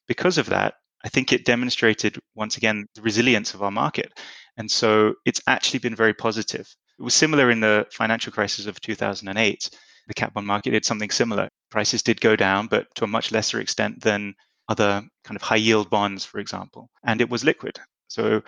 Because 0.09 0.39
of 0.39 0.47
that, 0.47 0.75
I 1.05 1.09
think 1.09 1.33
it 1.33 1.45
demonstrated 1.45 2.19
once 2.35 2.57
again 2.57 2.87
the 2.95 3.03
resilience 3.03 3.55
of 3.55 3.63
our 3.63 3.71
market. 3.71 4.13
And 4.57 4.71
so 4.71 5.15
it's 5.25 5.41
actually 5.47 5.81
been 5.81 5.97
very 5.97 6.15
positive. 6.15 6.69
It 6.99 7.03
was 7.03 7.15
similar 7.15 7.51
in 7.51 7.61
the 7.61 7.87
financial 7.91 8.33
crisis 8.33 8.67
of 8.67 8.81
2008. 8.81 9.71
The 10.09 10.15
cat 10.15 10.35
bond 10.35 10.47
market 10.47 10.73
did 10.73 10.85
something 10.85 11.11
similar. 11.11 11.49
Prices 11.71 12.03
did 12.03 12.21
go 12.21 12.37
down, 12.37 12.67
but 12.67 12.87
to 12.97 13.05
a 13.05 13.09
much 13.09 13.33
lesser 13.33 13.61
extent 13.61 14.01
than 14.03 14.35
other 14.69 15.03
kind 15.25 15.37
of 15.37 15.43
high 15.43 15.57
yield 15.57 15.91
bonds, 15.91 16.25
for 16.25 16.39
example. 16.39 16.91
And 17.05 17.21
it 17.21 17.31
was 17.31 17.45
liquid. 17.45 17.79
So 18.09 18.43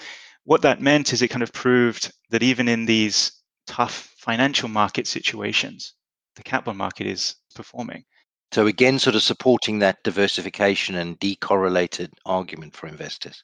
what 0.44 0.62
that 0.62 0.80
meant 0.80 1.12
is 1.12 1.22
it 1.22 1.28
kind 1.28 1.42
of 1.42 1.52
proved 1.52 2.12
that 2.30 2.42
even 2.42 2.68
in 2.68 2.84
these 2.84 3.32
tough 3.66 4.12
financial 4.18 4.68
market 4.68 5.06
situations, 5.06 5.94
the 6.36 6.42
cat 6.42 6.64
bond 6.64 6.78
market 6.78 7.06
is 7.06 7.36
performing. 7.54 8.04
So 8.52 8.66
again, 8.66 8.98
sort 8.98 9.16
of 9.16 9.22
supporting 9.22 9.78
that 9.80 10.02
diversification 10.04 10.96
and 10.96 11.18
decorrelated 11.18 12.10
argument 12.26 12.76
for 12.76 12.86
investors. 12.86 13.42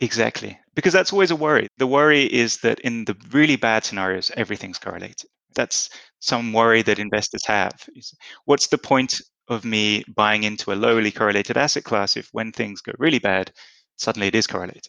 Exactly. 0.00 0.58
Because 0.74 0.92
that's 0.92 1.12
always 1.12 1.30
a 1.30 1.36
worry. 1.36 1.68
The 1.78 1.86
worry 1.86 2.32
is 2.32 2.58
that 2.58 2.80
in 2.80 3.04
the 3.04 3.16
really 3.30 3.56
bad 3.56 3.84
scenarios, 3.84 4.30
everything's 4.36 4.78
correlated. 4.78 5.28
That's 5.54 5.90
some 6.20 6.52
worry 6.52 6.82
that 6.82 6.98
investors 6.98 7.44
have. 7.46 7.72
What's 8.44 8.68
the 8.68 8.78
point 8.78 9.20
of 9.48 9.64
me 9.64 10.04
buying 10.14 10.44
into 10.44 10.72
a 10.72 10.76
lowly 10.76 11.10
correlated 11.10 11.56
asset 11.56 11.84
class 11.84 12.16
if 12.16 12.28
when 12.32 12.52
things 12.52 12.80
go 12.80 12.92
really 12.98 13.18
bad, 13.18 13.52
suddenly 13.96 14.28
it 14.28 14.34
is 14.34 14.46
correlated? 14.46 14.86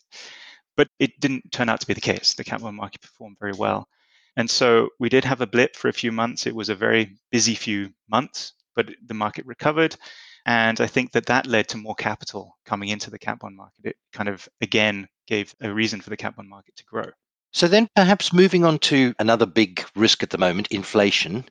But 0.77 0.89
it 0.99 1.19
didn't 1.19 1.51
turn 1.51 1.69
out 1.69 1.81
to 1.81 1.87
be 1.87 1.93
the 1.93 2.01
case. 2.01 2.35
The 2.35 2.43
capital 2.43 2.71
market 2.71 3.01
performed 3.01 3.37
very 3.39 3.53
well. 3.53 3.87
And 4.37 4.49
so 4.49 4.89
we 4.99 5.09
did 5.09 5.25
have 5.25 5.41
a 5.41 5.47
blip 5.47 5.75
for 5.75 5.89
a 5.89 5.93
few 5.93 6.11
months. 6.11 6.47
It 6.47 6.55
was 6.55 6.69
a 6.69 6.75
very 6.75 7.17
busy 7.31 7.55
few 7.55 7.89
months, 8.09 8.53
but 8.75 8.89
the 9.05 9.13
market 9.13 9.45
recovered. 9.45 9.95
And 10.45 10.79
I 10.79 10.87
think 10.87 11.11
that 11.11 11.25
that 11.27 11.45
led 11.45 11.67
to 11.69 11.77
more 11.77 11.95
capital 11.95 12.57
coming 12.65 12.89
into 12.89 13.11
the 13.11 13.19
cat 13.19 13.39
bond 13.39 13.55
market. 13.55 13.85
It 13.85 13.95
kind 14.13 14.29
of, 14.29 14.47
again, 14.61 15.07
gave 15.27 15.53
a 15.61 15.71
reason 15.71 16.01
for 16.01 16.09
the 16.09 16.17
cat 16.17 16.35
bond 16.35 16.49
market 16.49 16.75
to 16.77 16.85
grow. 16.85 17.05
So 17.51 17.67
then 17.67 17.87
perhaps 17.95 18.31
moving 18.31 18.63
on 18.63 18.79
to 18.79 19.13
another 19.19 19.45
big 19.45 19.83
risk 19.95 20.23
at 20.23 20.29
the 20.29 20.37
moment, 20.37 20.67
inflation. 20.67 21.45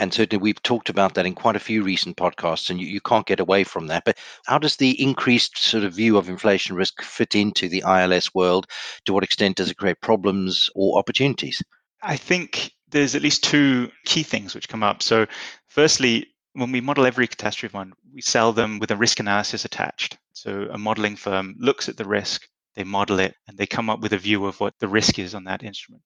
And 0.00 0.12
certainly 0.12 0.42
we've 0.42 0.62
talked 0.62 0.88
about 0.88 1.14
that 1.14 1.26
in 1.26 1.34
quite 1.34 1.54
a 1.54 1.60
few 1.60 1.84
recent 1.84 2.16
podcasts, 2.16 2.68
and 2.68 2.80
you, 2.80 2.86
you 2.88 3.00
can't 3.00 3.26
get 3.26 3.38
away 3.38 3.62
from 3.62 3.86
that. 3.86 4.04
But 4.04 4.18
how 4.46 4.58
does 4.58 4.76
the 4.76 5.00
increased 5.00 5.56
sort 5.58 5.84
of 5.84 5.94
view 5.94 6.16
of 6.16 6.28
inflation 6.28 6.74
risk 6.74 7.00
fit 7.02 7.36
into 7.36 7.68
the 7.68 7.84
ILS 7.86 8.34
world? 8.34 8.66
To 9.04 9.12
what 9.12 9.22
extent 9.22 9.56
does 9.56 9.70
it 9.70 9.76
create 9.76 10.00
problems 10.00 10.68
or 10.74 10.98
opportunities? 10.98 11.62
I 12.04 12.16
think 12.16 12.72
there's 12.90 13.14
at 13.14 13.22
least 13.22 13.42
two 13.42 13.90
key 14.04 14.22
things 14.22 14.54
which 14.54 14.68
come 14.68 14.82
up. 14.82 15.02
So, 15.02 15.26
firstly, 15.68 16.26
when 16.52 16.70
we 16.70 16.80
model 16.80 17.06
every 17.06 17.26
catastrophe 17.26 17.72
fund, 17.72 17.94
we 18.12 18.20
sell 18.20 18.52
them 18.52 18.78
with 18.78 18.90
a 18.90 18.96
risk 18.96 19.18
analysis 19.20 19.64
attached. 19.64 20.16
So 20.32 20.68
a 20.70 20.78
modeling 20.78 21.16
firm 21.16 21.56
looks 21.58 21.88
at 21.88 21.96
the 21.96 22.04
risk, 22.04 22.46
they 22.76 22.84
model 22.84 23.18
it, 23.18 23.34
and 23.48 23.58
they 23.58 23.66
come 23.66 23.90
up 23.90 24.00
with 24.00 24.12
a 24.12 24.18
view 24.18 24.46
of 24.46 24.60
what 24.60 24.74
the 24.78 24.88
risk 24.88 25.18
is 25.18 25.34
on 25.34 25.44
that 25.44 25.64
instrument. 25.64 26.02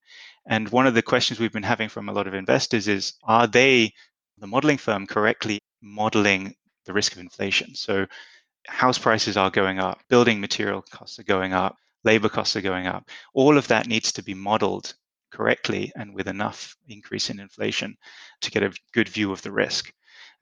And 0.47 0.69
one 0.71 0.87
of 0.87 0.95
the 0.95 1.03
questions 1.03 1.39
we've 1.39 1.53
been 1.53 1.63
having 1.63 1.89
from 1.89 2.09
a 2.09 2.13
lot 2.13 2.27
of 2.27 2.35
investors 2.35 2.89
is 2.89 3.15
are 3.25 3.47
they, 3.47 3.93
the 4.39 4.47
modeling 4.47 4.79
firm, 4.79 5.07
correctly 5.07 5.59
modeling 5.83 6.55
the 6.87 6.95
risk 6.95 7.13
of 7.13 7.19
inflation? 7.19 7.75
So 7.75 8.07
house 8.67 8.99
prices 8.99 9.37
are 9.37 9.51
going 9.51 9.79
up, 9.79 10.01
building 10.09 10.41
material 10.41 10.83
costs 10.83 11.19
are 11.19 11.25
going 11.25 11.53
up, 11.53 11.77
labor 12.05 12.29
costs 12.29 12.57
are 12.57 12.63
going 12.63 12.87
up. 12.87 13.11
All 13.35 13.59
of 13.59 13.69
that 13.69 13.87
needs 13.87 14.13
to 14.13 14.23
be 14.23 14.35
modeled 14.35 14.95
correctly 15.38 15.92
and 15.94 16.12
with 16.12 16.27
enough 16.27 16.77
increase 16.88 17.31
in 17.31 17.38
inflation 17.38 17.96
to 18.40 18.51
get 18.51 18.64
a 18.64 18.72
good 18.92 19.09
view 19.09 19.31
of 19.31 19.40
the 19.42 19.53
risk. 19.53 19.92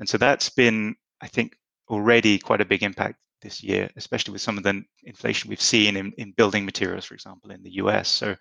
And 0.00 0.08
so 0.08 0.16
that's 0.16 0.48
been, 0.48 0.96
I 1.20 1.28
think, 1.28 1.54
already 1.90 2.38
quite 2.38 2.62
a 2.62 2.64
big 2.72 2.82
impact 2.82 3.16
this 3.42 3.62
year, 3.62 3.90
especially 3.96 4.32
with 4.32 4.40
some 4.40 4.56
of 4.56 4.64
the 4.64 4.82
inflation 5.04 5.50
we've 5.50 5.60
seen 5.60 5.98
in, 5.98 6.12
in 6.16 6.32
building 6.32 6.64
materials, 6.64 7.04
for 7.04 7.12
example, 7.14 7.50
in 7.50 7.62
the 7.62 7.74
US. 7.82 8.08
So 8.08 8.34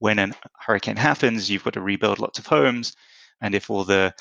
when 0.00 0.18
a 0.18 0.32
hurricane 0.58 0.96
happens, 0.96 1.48
you've 1.48 1.62
got 1.62 1.74
to 1.74 1.80
rebuild 1.80 2.18
lots 2.18 2.40
of 2.40 2.46
homes. 2.46 2.92
And 3.40 3.54
if 3.54 3.70
all 3.70 3.84
the, 3.84 4.12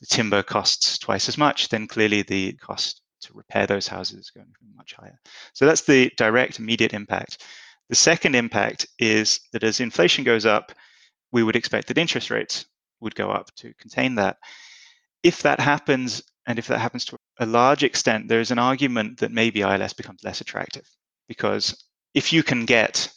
the 0.00 0.06
timber 0.06 0.42
costs 0.42 0.98
twice 0.98 1.28
as 1.28 1.38
much, 1.38 1.68
then 1.68 1.86
clearly 1.86 2.22
the 2.22 2.54
cost 2.54 3.02
to 3.22 3.32
repair 3.34 3.68
those 3.68 3.86
houses 3.86 4.18
is 4.18 4.30
going 4.30 4.46
to 4.46 4.64
be 4.64 4.76
much 4.76 4.94
higher. 4.94 5.18
So 5.52 5.64
that's 5.64 5.82
the 5.82 6.10
direct, 6.16 6.58
immediate 6.58 6.92
impact. 6.92 7.44
The 7.88 7.94
second 7.94 8.34
impact 8.34 8.88
is 8.98 9.40
that 9.52 9.62
as 9.62 9.78
inflation 9.78 10.24
goes 10.24 10.44
up, 10.44 10.72
we 11.32 11.42
would 11.42 11.56
expect 11.56 11.88
that 11.88 11.98
interest 11.98 12.30
rates 12.30 12.66
would 13.00 13.14
go 13.14 13.30
up 13.30 13.54
to 13.56 13.72
contain 13.74 14.14
that. 14.16 14.36
If 15.22 15.42
that 15.42 15.60
happens, 15.60 16.22
and 16.46 16.58
if 16.58 16.66
that 16.68 16.78
happens 16.78 17.04
to 17.06 17.16
a 17.38 17.46
large 17.46 17.82
extent, 17.82 18.28
there's 18.28 18.50
an 18.50 18.58
argument 18.58 19.18
that 19.18 19.32
maybe 19.32 19.60
ILS 19.60 19.92
becomes 19.92 20.22
less 20.24 20.40
attractive 20.40 20.88
because 21.28 21.84
if 22.14 22.32
you 22.32 22.42
can 22.42 22.64
get 22.64 23.12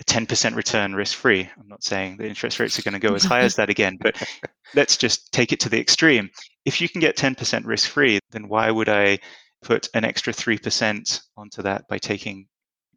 a 0.00 0.04
10% 0.04 0.54
return 0.54 0.94
risk 0.94 1.16
free, 1.16 1.48
I'm 1.58 1.68
not 1.68 1.82
saying 1.82 2.16
the 2.16 2.28
interest 2.28 2.60
rates 2.60 2.78
are 2.78 2.82
going 2.82 3.00
to 3.00 3.08
go 3.08 3.14
as 3.14 3.24
high 3.24 3.40
as 3.40 3.56
that 3.56 3.70
again, 3.70 3.96
but 4.00 4.22
let's 4.74 4.96
just 4.96 5.32
take 5.32 5.52
it 5.52 5.60
to 5.60 5.68
the 5.68 5.80
extreme. 5.80 6.30
If 6.66 6.80
you 6.80 6.88
can 6.88 7.00
get 7.00 7.16
10% 7.16 7.64
risk 7.64 7.90
free, 7.90 8.18
then 8.30 8.48
why 8.48 8.70
would 8.70 8.90
I 8.90 9.18
put 9.62 9.88
an 9.94 10.04
extra 10.04 10.32
3% 10.32 11.20
onto 11.36 11.62
that 11.62 11.88
by 11.88 11.98
taking 11.98 12.46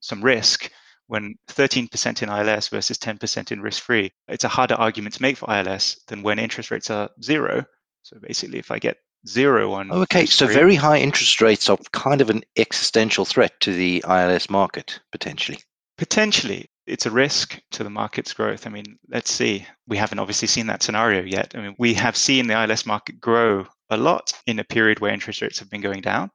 some 0.01 0.21
risk 0.21 0.69
when 1.09 1.33
13% 1.49 2.21
in 2.21 2.29
ILS 2.29 2.67
versus 2.67 2.97
10% 2.97 3.51
in 3.51 3.61
risk 3.61 3.81
free? 3.81 4.11
It's 4.27 4.43
a 4.43 4.47
harder 4.47 4.75
argument 4.75 5.15
to 5.15 5.21
make 5.23 5.37
for 5.37 5.51
ILS 5.51 5.99
than 6.07 6.21
when 6.21 6.37
interest 6.37 6.69
rates 6.69 6.91
are 6.91 7.09
zero. 7.23 7.65
So 8.03 8.17
basically, 8.21 8.59
if 8.59 8.69
I 8.69 8.77
get 8.77 8.97
zero 9.27 9.73
on. 9.73 9.91
Oh, 9.91 10.01
okay, 10.03 10.27
so 10.27 10.45
very 10.45 10.75
high 10.75 10.99
interest 10.99 11.41
rates 11.41 11.67
are 11.67 11.77
kind 11.91 12.21
of 12.21 12.29
an 12.29 12.43
existential 12.57 13.25
threat 13.25 13.59
to 13.61 13.73
the 13.73 14.03
ILS 14.07 14.51
market 14.51 14.99
potentially. 15.11 15.59
Potentially, 15.97 16.69
it's 16.85 17.07
a 17.07 17.11
risk 17.11 17.59
to 17.71 17.83
the 17.83 17.89
market's 17.89 18.33
growth. 18.33 18.67
I 18.67 18.69
mean, 18.69 18.99
let's 19.09 19.31
see. 19.31 19.65
We 19.87 19.97
haven't 19.97 20.19
obviously 20.19 20.47
seen 20.47 20.67
that 20.67 20.83
scenario 20.83 21.23
yet. 21.23 21.53
I 21.55 21.61
mean, 21.61 21.75
we 21.79 21.95
have 21.95 22.15
seen 22.15 22.45
the 22.45 22.63
ILS 22.63 22.85
market 22.85 23.19
grow 23.19 23.65
a 23.89 23.97
lot 23.97 24.31
in 24.45 24.59
a 24.59 24.63
period 24.63 24.99
where 24.99 25.11
interest 25.11 25.41
rates 25.41 25.59
have 25.59 25.71
been 25.71 25.81
going 25.81 26.01
down. 26.01 26.29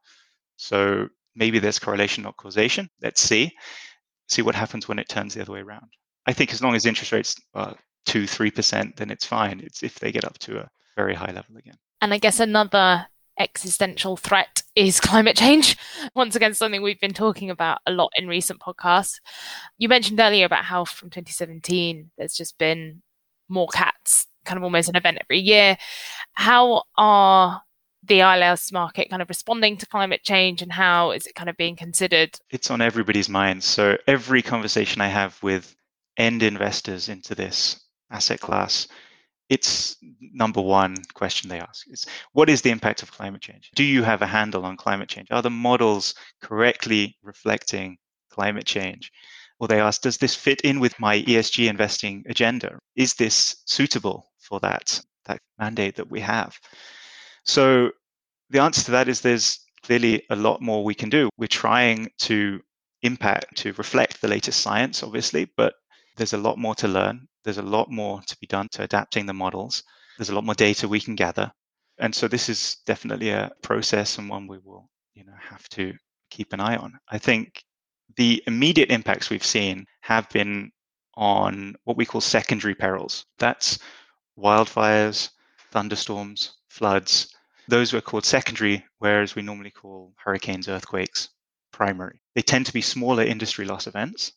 So 0.57 1.09
maybe 1.37 1.61
there's 1.61 1.79
correlation, 1.79 2.25
not 2.25 2.37
causation. 2.37 2.89
Let's 3.01 3.21
see. 3.21 3.53
See 4.29 4.43
what 4.43 4.55
happens 4.55 4.89
when 4.89 4.99
it 4.99 5.09
turns 5.09 5.35
the 5.35 5.43
other 5.43 5.53
way 5.53 5.61
around. 5.61 5.89
I 6.27 6.33
think 6.33 6.53
as 6.53 6.63
long 6.63 6.75
as 6.75 6.87
interest 6.87 7.13
rates 7.13 7.37
are 7.55 7.77
two, 8.07 8.27
three 8.27 8.51
percent, 8.51 8.97
then 8.97 9.11
it's 9.11 9.27
fine. 9.27 9.61
It's 9.61 9.83
if 9.83 9.99
they 9.99 10.13
get 10.13 10.25
up 10.25 10.39
to 10.41 10.61
a 10.61 10.71
very 10.97 11.15
high 11.15 11.33
level 11.33 11.57
again. 11.57 11.77
And 12.01 12.13
I 12.15 12.19
guess 12.19 12.41
another 12.41 13.07
existential 13.39 14.17
threat 14.17 14.63
is 14.77 15.01
climate 15.01 15.37
change. 15.37 15.77
Once 16.15 16.37
again, 16.37 16.55
something 16.55 16.83
we've 16.83 17.01
been 17.01 17.13
talking 17.13 17.51
about 17.51 17.79
a 17.87 17.93
lot 17.93 18.11
in 18.17 18.29
recent 18.29 18.61
podcasts. 18.61 19.21
You 19.79 19.89
mentioned 19.89 20.21
earlier 20.21 20.47
about 20.47 20.65
how 20.65 20.85
from 20.85 21.11
2017 21.11 22.11
there's 22.17 22.35
just 22.35 22.59
been 22.59 23.03
more 23.49 23.69
cats, 23.69 24.27
kind 24.45 24.57
of 24.57 24.65
almost 24.65 24.89
an 24.89 24.97
event 24.97 25.19
every 25.21 25.41
year. 25.41 25.77
How 26.33 26.85
are 26.97 27.63
the 28.07 28.21
ILS 28.21 28.73
market 28.73 29.09
kind 29.11 29.23
of 29.23 29.29
responding 29.29 29.77
to 29.79 29.87
climate 29.87 30.23
change 30.23 30.63
and 30.63 30.73
how 30.73 31.11
is 31.11 31.27
it 31.27 31.35
kind 31.35 31.49
of 31.49 31.57
being 31.57 31.77
considered? 31.77 32.39
It's 32.51 32.71
on 32.71 32.81
everybody's 32.81 33.29
mind. 33.29 33.63
So 33.63 33.97
every 34.07 34.43
conversation 34.43 35.01
I 35.01 35.09
have 35.09 35.43
with 35.43 35.75
end 36.17 36.43
investors 36.43 37.09
into 37.09 37.35
this 37.35 37.81
asset 38.11 38.41
class, 38.41 38.89
it's 39.49 39.97
number 40.21 40.61
one 40.61 40.97
question 41.15 41.49
they 41.49 41.61
ask 41.61 41.87
is 41.91 42.07
what 42.33 42.49
is 42.49 42.63
the 42.63 42.71
impact 42.71 43.03
of 43.03 43.13
climate 43.13 43.43
change? 43.43 43.71
Do 43.75 43.85
you 43.85 44.03
have 44.03 44.23
a 44.23 44.27
handle 44.27 44.65
on 44.65 44.77
climate 44.77 45.09
change? 45.09 45.29
Are 45.31 45.43
the 45.43 45.51
models 45.51 46.15
correctly 46.41 47.17
reflecting 47.23 47.99
climate 48.31 48.67
change? 48.67 49.13
Or 49.61 49.69
they 49.69 49.81
ask, 49.81 50.03
does 50.03 50.19
this 50.19 50.35
fit 50.35 50.63
in 50.63 50.81
with 50.81 50.99
my 50.99 51.23
ESG 51.23 51.69
investing 51.69 52.25
agenda? 52.29 52.79
Is 52.97 53.15
this 53.15 53.63
suitable 53.67 54.27
for 54.39 54.59
that, 54.61 55.01
that 55.27 55.41
mandate 55.59 55.97
that 55.97 56.11
we 56.11 56.21
have? 56.21 56.59
So 57.45 57.91
the 58.51 58.61
answer 58.61 58.83
to 58.85 58.91
that 58.93 59.09
is 59.09 59.21
there's 59.21 59.61
clearly 59.83 60.23
a 60.31 60.37
lot 60.37 60.61
more 60.61 60.85
we 60.85 60.95
can 60.95 61.11
do. 61.11 61.29
We're 61.37 61.47
trying 61.47 62.11
to 62.21 62.61
impact, 63.03 63.57
to 63.59 63.73
reflect 63.75 64.21
the 64.21 64.29
latest 64.29 64.61
science, 64.61 65.03
obviously, 65.03 65.51
but 65.57 65.75
there's 66.17 66.33
a 66.33 66.39
lot 66.39 66.59
more 66.59 66.75
to 66.77 66.89
learn. 66.89 67.29
There's 67.45 67.59
a 67.59 67.63
lot 67.63 67.91
more 67.91 68.23
to 68.23 68.37
be 68.41 68.47
done 68.47 68.69
to 68.73 68.83
adapting 68.83 69.27
the 69.27 69.35
models. 69.35 69.83
There's 70.19 70.31
a 70.31 70.35
lot 70.35 70.45
more 70.45 70.55
data 70.55 70.89
we 70.89 71.01
can 71.01 71.15
gather. 71.15 71.53
And 71.99 72.15
so 72.15 72.27
this 72.27 72.49
is 72.49 72.79
definitely 72.87 73.31
a 73.31 73.51
process 73.63 74.19
and 74.19 74.29
one 74.29 74.47
we 74.47 74.59
will, 74.59 74.89
you 75.15 75.25
know, 75.25 75.35
have 75.39 75.69
to 75.71 75.93
keep 76.31 76.53
an 76.53 76.61
eye 76.61 76.77
on. 76.77 76.99
I 77.09 77.19
think 77.19 77.63
the 78.17 78.43
immediate 78.47 78.91
impacts 78.91 79.31
we've 79.31 79.45
seen 79.45 79.87
have 80.01 80.29
been 80.31 80.71
on 81.15 81.75
what 81.85 81.97
we 81.97 82.07
call 82.07 82.21
secondary 82.21 82.75
perils. 82.75 83.27
That's 83.39 83.79
wildfires, 84.39 85.31
thunderstorms, 85.71 86.55
floods. 86.69 87.34
Those 87.69 87.93
were 87.93 88.01
called 88.01 88.25
secondary, 88.25 88.85
whereas 88.99 89.35
we 89.35 89.43
normally 89.43 89.71
call 89.71 90.13
hurricanes, 90.17 90.69
earthquakes 90.69 91.31
primary. 91.73 92.21
They 92.35 92.43
tend 92.43 92.67
to 92.67 92.73
be 92.73 92.81
smaller 92.81 93.23
industry 93.23 93.65
loss 93.65 93.87
events, 93.87 94.33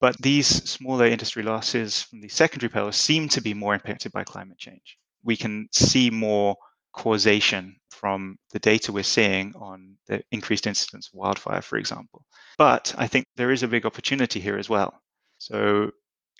but 0.00 0.20
these 0.20 0.46
smaller 0.68 1.06
industry 1.06 1.42
losses 1.42 2.02
from 2.02 2.20
the 2.20 2.28
secondary 2.28 2.68
perils 2.68 2.96
seem 2.96 3.28
to 3.30 3.40
be 3.40 3.54
more 3.54 3.74
impacted 3.74 4.12
by 4.12 4.24
climate 4.24 4.58
change. 4.58 4.98
We 5.22 5.36
can 5.36 5.68
see 5.72 6.10
more 6.10 6.56
causation 6.92 7.76
from 7.90 8.36
the 8.50 8.58
data 8.58 8.92
we're 8.92 9.04
seeing 9.04 9.54
on 9.56 9.96
the 10.08 10.22
increased 10.32 10.66
incidence 10.66 11.08
of 11.08 11.14
wildfire, 11.18 11.62
for 11.62 11.78
example. 11.78 12.24
But 12.58 12.94
I 12.98 13.06
think 13.06 13.26
there 13.36 13.52
is 13.52 13.62
a 13.62 13.68
big 13.68 13.86
opportunity 13.86 14.40
here 14.40 14.58
as 14.58 14.68
well. 14.68 15.00
So, 15.38 15.92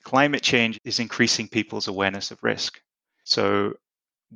climate 0.03 0.43
change 0.43 0.79
is 0.85 0.99
increasing 0.99 1.49
people's 1.49 1.89
awareness 1.89 2.31
of 2.31 2.43
risk. 2.43 2.81
So, 3.25 3.75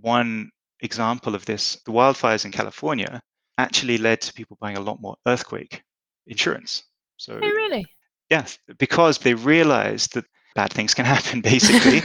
one 0.01 0.51
example 0.81 1.35
of 1.35 1.45
this, 1.45 1.79
the 1.87 1.93
wildfires 1.93 2.45
in 2.45 2.53
California 2.53 3.21
actually 3.59 3.99
led 3.99 4.21
to 4.21 4.33
people 4.33 4.59
buying 4.61 4.77
a 4.77 4.81
lot 4.81 5.01
more 5.01 5.17
earthquake 5.27 5.83
insurance. 6.27 6.85
So, 7.17 7.39
oh, 7.43 7.49
really? 7.49 7.87
Yes, 8.31 8.59
because 8.79 9.19
they 9.19 9.35
realized 9.35 10.15
that 10.15 10.25
bad 10.55 10.73
things 10.73 10.95
can 10.95 11.05
happen, 11.17 11.41
basically. 11.41 12.03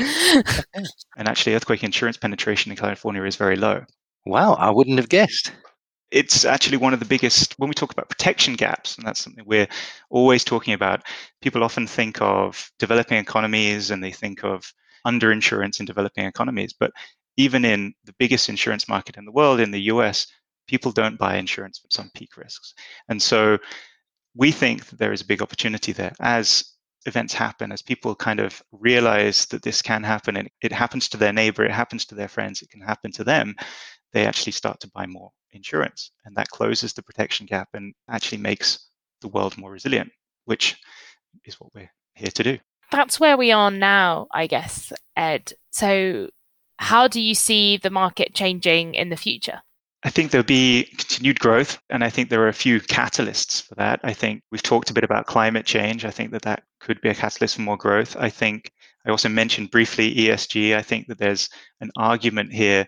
and 1.17 1.27
actually, 1.27 1.55
earthquake 1.55 1.83
insurance 1.83 2.17
penetration 2.17 2.71
in 2.71 2.77
California 2.77 3.23
is 3.23 3.35
very 3.35 3.55
low. 3.55 3.83
Wow, 4.25 4.53
I 4.53 4.69
wouldn't 4.69 4.97
have 4.97 5.09
guessed. 5.09 5.51
It's 6.11 6.43
actually 6.43 6.77
one 6.77 6.93
of 6.93 6.99
the 6.99 7.05
biggest, 7.05 7.55
when 7.57 7.69
we 7.69 7.73
talk 7.73 7.93
about 7.93 8.09
protection 8.09 8.55
gaps, 8.55 8.97
and 8.97 9.07
that's 9.07 9.23
something 9.23 9.45
we're 9.47 9.67
always 10.09 10.43
talking 10.43 10.73
about, 10.73 11.03
people 11.41 11.63
often 11.63 11.87
think 11.87 12.21
of 12.21 12.69
developing 12.79 13.17
economies 13.17 13.91
and 13.91 14.03
they 14.03 14.11
think 14.11 14.43
of 14.43 14.73
underinsurance 15.07 15.79
in 15.79 15.85
developing 15.85 16.25
economies. 16.25 16.73
But 16.77 16.91
even 17.37 17.65
in 17.65 17.93
the 18.05 18.15
biggest 18.19 18.49
insurance 18.49 18.87
market 18.87 19.17
in 19.17 19.25
the 19.25 19.31
world, 19.31 19.59
in 19.59 19.71
the 19.71 19.83
US, 19.83 20.27
people 20.67 20.91
don't 20.91 21.17
buy 21.17 21.37
insurance 21.37 21.79
for 21.79 21.87
some 21.89 22.11
peak 22.15 22.37
risks. 22.37 22.73
And 23.09 23.21
so 23.21 23.57
we 24.35 24.51
think 24.51 24.85
that 24.87 24.99
there 24.99 25.13
is 25.13 25.21
a 25.21 25.25
big 25.25 25.41
opportunity 25.41 25.91
there 25.91 26.13
as 26.19 26.63
events 27.05 27.33
happen, 27.33 27.71
as 27.71 27.81
people 27.81 28.15
kind 28.15 28.39
of 28.39 28.61
realize 28.71 29.45
that 29.47 29.63
this 29.63 29.81
can 29.81 30.03
happen 30.03 30.37
and 30.37 30.49
it 30.61 30.71
happens 30.71 31.09
to 31.09 31.17
their 31.17 31.33
neighbor, 31.33 31.63
it 31.63 31.71
happens 31.71 32.05
to 32.05 32.15
their 32.15 32.27
friends, 32.27 32.61
it 32.61 32.69
can 32.69 32.81
happen 32.81 33.11
to 33.11 33.23
them, 33.23 33.55
they 34.13 34.25
actually 34.25 34.51
start 34.51 34.79
to 34.79 34.91
buy 34.93 35.05
more 35.05 35.31
insurance. 35.51 36.11
And 36.25 36.35
that 36.35 36.49
closes 36.49 36.93
the 36.93 37.03
protection 37.03 37.45
gap 37.45 37.69
and 37.73 37.93
actually 38.09 38.37
makes 38.37 38.87
the 39.21 39.29
world 39.29 39.57
more 39.57 39.71
resilient, 39.71 40.11
which 40.45 40.77
is 41.45 41.59
what 41.59 41.73
we're 41.73 41.91
here 42.15 42.31
to 42.31 42.43
do. 42.43 42.57
That's 42.91 43.19
where 43.19 43.37
we 43.37 43.51
are 43.51 43.71
now, 43.71 44.27
I 44.31 44.47
guess, 44.47 44.91
Ed. 45.15 45.53
So, 45.71 46.29
how 46.81 47.07
do 47.07 47.21
you 47.21 47.35
see 47.35 47.77
the 47.77 47.91
market 47.91 48.33
changing 48.33 48.95
in 48.95 49.09
the 49.09 49.15
future? 49.15 49.61
I 50.03 50.09
think 50.09 50.31
there'll 50.31 50.43
be 50.43 50.85
continued 50.97 51.39
growth, 51.39 51.79
and 51.91 52.03
I 52.03 52.09
think 52.09 52.29
there 52.29 52.41
are 52.41 52.47
a 52.47 52.53
few 52.53 52.81
catalysts 52.81 53.61
for 53.61 53.75
that. 53.75 53.99
I 54.03 54.13
think 54.13 54.41
we've 54.51 54.63
talked 54.63 54.89
a 54.89 54.93
bit 54.93 55.03
about 55.03 55.27
climate 55.27 55.67
change. 55.67 56.05
I 56.05 56.09
think 56.09 56.31
that 56.31 56.41
that 56.41 56.63
could 56.79 56.99
be 57.01 57.09
a 57.09 57.13
catalyst 57.13 57.55
for 57.55 57.61
more 57.61 57.77
growth. 57.77 58.15
I 58.17 58.29
think 58.29 58.71
I 59.05 59.11
also 59.11 59.29
mentioned 59.29 59.69
briefly 59.69 60.13
ESG. 60.15 60.75
I 60.75 60.81
think 60.81 61.05
that 61.05 61.19
there's 61.19 61.49
an 61.81 61.91
argument 61.97 62.51
here 62.51 62.87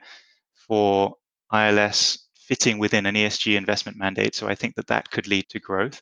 for 0.67 1.13
ILS 1.53 2.17
fitting 2.34 2.79
within 2.79 3.06
an 3.06 3.13
ESG 3.13 3.56
investment 3.56 3.99
mandate. 3.99 4.34
So 4.34 4.47
I 4.47 4.56
think 4.56 4.73
that 4.75 4.88
that 4.88 5.12
could 5.12 5.27
lead 5.27 5.47
to 5.49 5.60
growth. 5.60 6.01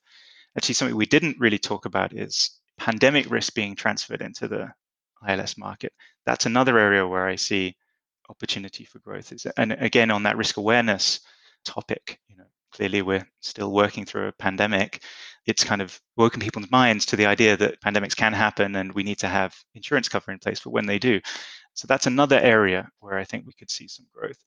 Actually, 0.58 0.76
something 0.76 0.96
we 0.96 1.06
didn't 1.06 1.40
really 1.40 1.60
talk 1.60 1.86
about 1.86 2.14
is 2.14 2.52
pandemic 2.78 3.30
risk 3.30 3.54
being 3.54 3.76
transferred 3.76 4.22
into 4.22 4.48
the 4.48 4.72
ILS 5.28 5.58
market. 5.58 5.92
That's 6.26 6.46
another 6.46 6.80
area 6.80 7.06
where 7.06 7.28
I 7.28 7.36
see 7.36 7.76
opportunity 8.32 8.86
for 8.86 9.00
growth. 9.00 9.32
Is 9.32 9.46
and 9.58 9.74
again 9.74 10.10
on 10.10 10.24
that 10.24 10.38
risk 10.38 10.58
awareness 10.58 11.20
topic 11.64 12.20
you 12.28 12.36
know 12.36 12.46
clearly 12.72 13.04
we're 13.04 13.28
still 13.42 13.72
working 13.72 14.06
through 14.06 14.28
a 14.28 14.32
pandemic. 14.32 15.04
It's 15.46 15.64
kind 15.64 15.82
of 15.82 16.00
woken 16.18 16.40
people's 16.40 16.72
minds 16.72 17.06
to 17.08 17.16
the 17.16 17.26
idea 17.26 17.58
that 17.58 17.82
pandemics 17.82 18.16
can 18.16 18.34
happen 18.34 18.76
and 18.76 18.94
we 18.94 19.04
need 19.04 19.20
to 19.20 19.28
have 19.28 19.54
insurance 19.76 20.08
cover 20.08 20.32
in 20.32 20.40
place 20.40 20.60
for 20.60 20.70
when 20.70 20.86
they 20.86 20.98
do. 20.98 21.20
So 21.74 21.86
that's 21.88 22.08
another 22.08 22.40
area 22.40 22.90
where 23.00 23.18
i 23.18 23.24
think 23.24 23.46
we 23.46 23.54
could 23.54 23.70
see 23.70 23.88
some 23.88 24.06
growth. 24.14 24.38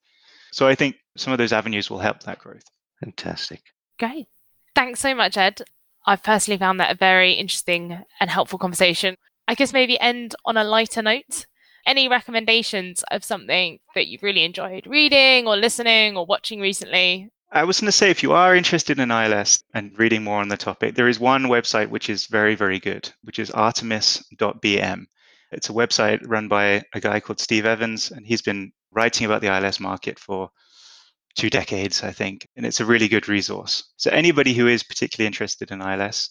So 0.53 0.67
i 0.67 0.75
think 0.75 0.97
some 1.17 1.33
of 1.33 1.39
those 1.39 1.53
avenues 1.53 1.91
will 1.91 1.99
help 1.99 2.23
that 2.23 2.39
growth. 2.39 2.65
Fantastic. 3.01 3.63
Great. 3.99 4.27
Thanks 4.75 5.01
so 5.01 5.15
much 5.15 5.37
ed. 5.37 5.63
I've 6.07 6.23
personally 6.23 6.59
found 6.59 6.81
that 6.81 6.93
a 6.93 6.97
very 6.97 7.33
interesting 7.33 8.05
and 8.21 8.31
helpful 8.31 8.59
conversation. 8.59 9.17
I 9.47 9.55
guess 9.55 9.73
maybe 9.73 10.01
end 10.01 10.35
on 10.45 10.57
a 10.57 10.65
lighter 10.65 11.03
note 11.03 11.47
any 11.87 12.09
recommendations 12.09 13.05
of 13.11 13.25
something 13.25 13.79
that 13.95 14.07
you've 14.07 14.23
really 14.23 14.45
enjoyed 14.45 14.87
reading 14.87 15.47
or 15.47 15.57
listening 15.57 16.17
or 16.17 16.27
watching 16.27 16.61
recently? 16.61 17.31
I 17.53 17.65
was 17.65 17.81
going 17.81 17.87
to 17.87 17.93
say, 17.93 18.11
if 18.11 18.23
you 18.23 18.33
are 18.33 18.57
interested 18.57 18.99
in 18.99 19.11
ILS 19.11 19.63
and 19.75 19.97
reading 19.97 20.25
more 20.25 20.41
on 20.41 20.49
the 20.49 20.57
topic, 20.57 20.97
there 20.97 21.09
is 21.09 21.21
one 21.21 21.45
website 21.45 21.89
which 21.89 22.11
is 22.11 22.27
very, 22.27 22.57
very 22.57 22.81
good, 22.81 23.13
which 23.23 23.39
is 23.39 23.51
artemis.bm. 23.53 25.05
It's 25.53 25.69
a 25.69 25.73
website 25.73 26.21
run 26.27 26.49
by 26.49 26.83
a 26.95 27.01
guy 27.01 27.21
called 27.21 27.39
Steve 27.39 27.65
Evans, 27.65 28.11
and 28.11 28.27
he's 28.27 28.43
been 28.43 28.73
writing 28.91 29.27
about 29.27 29.41
the 29.41 29.57
ILS 29.57 29.79
market 29.79 30.19
for 30.19 30.51
two 31.37 31.49
decades, 31.51 32.03
I 32.03 32.11
think, 32.11 32.49
and 32.57 32.67
it's 32.67 32.81
a 32.81 32.85
really 32.85 33.07
good 33.07 33.29
resource. 33.29 33.93
So, 33.97 34.11
anybody 34.11 34.53
who 34.55 34.67
is 34.67 34.83
particularly 34.83 35.27
interested 35.27 35.71
in 35.71 35.81
ILS, 35.81 36.31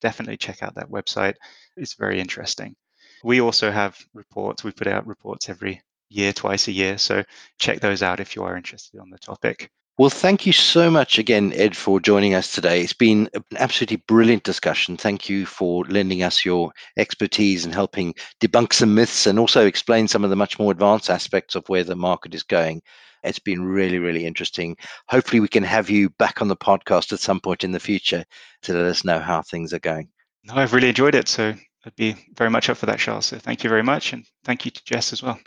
definitely 0.00 0.38
check 0.38 0.62
out 0.62 0.74
that 0.76 0.90
website. 0.90 1.34
It's 1.76 1.94
very 1.94 2.18
interesting. 2.18 2.76
We 3.22 3.40
also 3.40 3.70
have 3.70 3.98
reports. 4.14 4.64
We 4.64 4.72
put 4.72 4.86
out 4.86 5.06
reports 5.06 5.48
every 5.48 5.82
year, 6.08 6.32
twice 6.32 6.68
a 6.68 6.72
year. 6.72 6.98
So 6.98 7.24
check 7.58 7.80
those 7.80 8.02
out 8.02 8.20
if 8.20 8.36
you 8.36 8.44
are 8.44 8.56
interested 8.56 9.00
on 9.00 9.10
the 9.10 9.18
topic. 9.18 9.70
Well, 9.98 10.10
thank 10.10 10.46
you 10.46 10.54
so 10.54 10.90
much 10.90 11.18
again, 11.18 11.52
Ed, 11.52 11.76
for 11.76 12.00
joining 12.00 12.34
us 12.34 12.52
today. 12.52 12.80
It's 12.80 12.94
been 12.94 13.28
an 13.34 13.44
absolutely 13.56 14.02
brilliant 14.08 14.42
discussion. 14.42 14.96
Thank 14.96 15.28
you 15.28 15.44
for 15.44 15.84
lending 15.84 16.22
us 16.22 16.46
your 16.46 16.72
expertise 16.96 17.66
and 17.66 17.74
helping 17.74 18.14
debunk 18.40 18.72
some 18.72 18.94
myths 18.94 19.26
and 19.26 19.38
also 19.38 19.66
explain 19.66 20.08
some 20.08 20.24
of 20.24 20.30
the 20.30 20.36
much 20.36 20.58
more 20.58 20.72
advanced 20.72 21.10
aspects 21.10 21.54
of 21.54 21.68
where 21.68 21.84
the 21.84 21.94
market 21.94 22.34
is 22.34 22.42
going. 22.42 22.80
It's 23.22 23.38
been 23.38 23.62
really, 23.62 23.98
really 23.98 24.24
interesting. 24.24 24.76
Hopefully, 25.08 25.40
we 25.40 25.48
can 25.48 25.62
have 25.62 25.90
you 25.90 26.08
back 26.08 26.40
on 26.40 26.48
the 26.48 26.56
podcast 26.56 27.12
at 27.12 27.20
some 27.20 27.38
point 27.38 27.62
in 27.62 27.72
the 27.72 27.78
future 27.78 28.24
to 28.62 28.72
let 28.72 28.86
us 28.86 29.04
know 29.04 29.18
how 29.20 29.42
things 29.42 29.74
are 29.74 29.78
going. 29.78 30.08
No, 30.44 30.54
I've 30.54 30.72
really 30.72 30.88
enjoyed 30.88 31.14
it. 31.14 31.28
So 31.28 31.54
I'd 31.84 31.96
be 31.96 32.16
very 32.36 32.50
much 32.50 32.68
up 32.68 32.76
for 32.76 32.86
that, 32.86 32.98
Charles. 32.98 33.26
So 33.26 33.38
thank 33.38 33.64
you 33.64 33.70
very 33.70 33.82
much. 33.82 34.12
And 34.12 34.24
thank 34.44 34.64
you 34.64 34.70
to 34.70 34.84
Jess 34.84 35.12
as 35.12 35.22
well. 35.22 35.38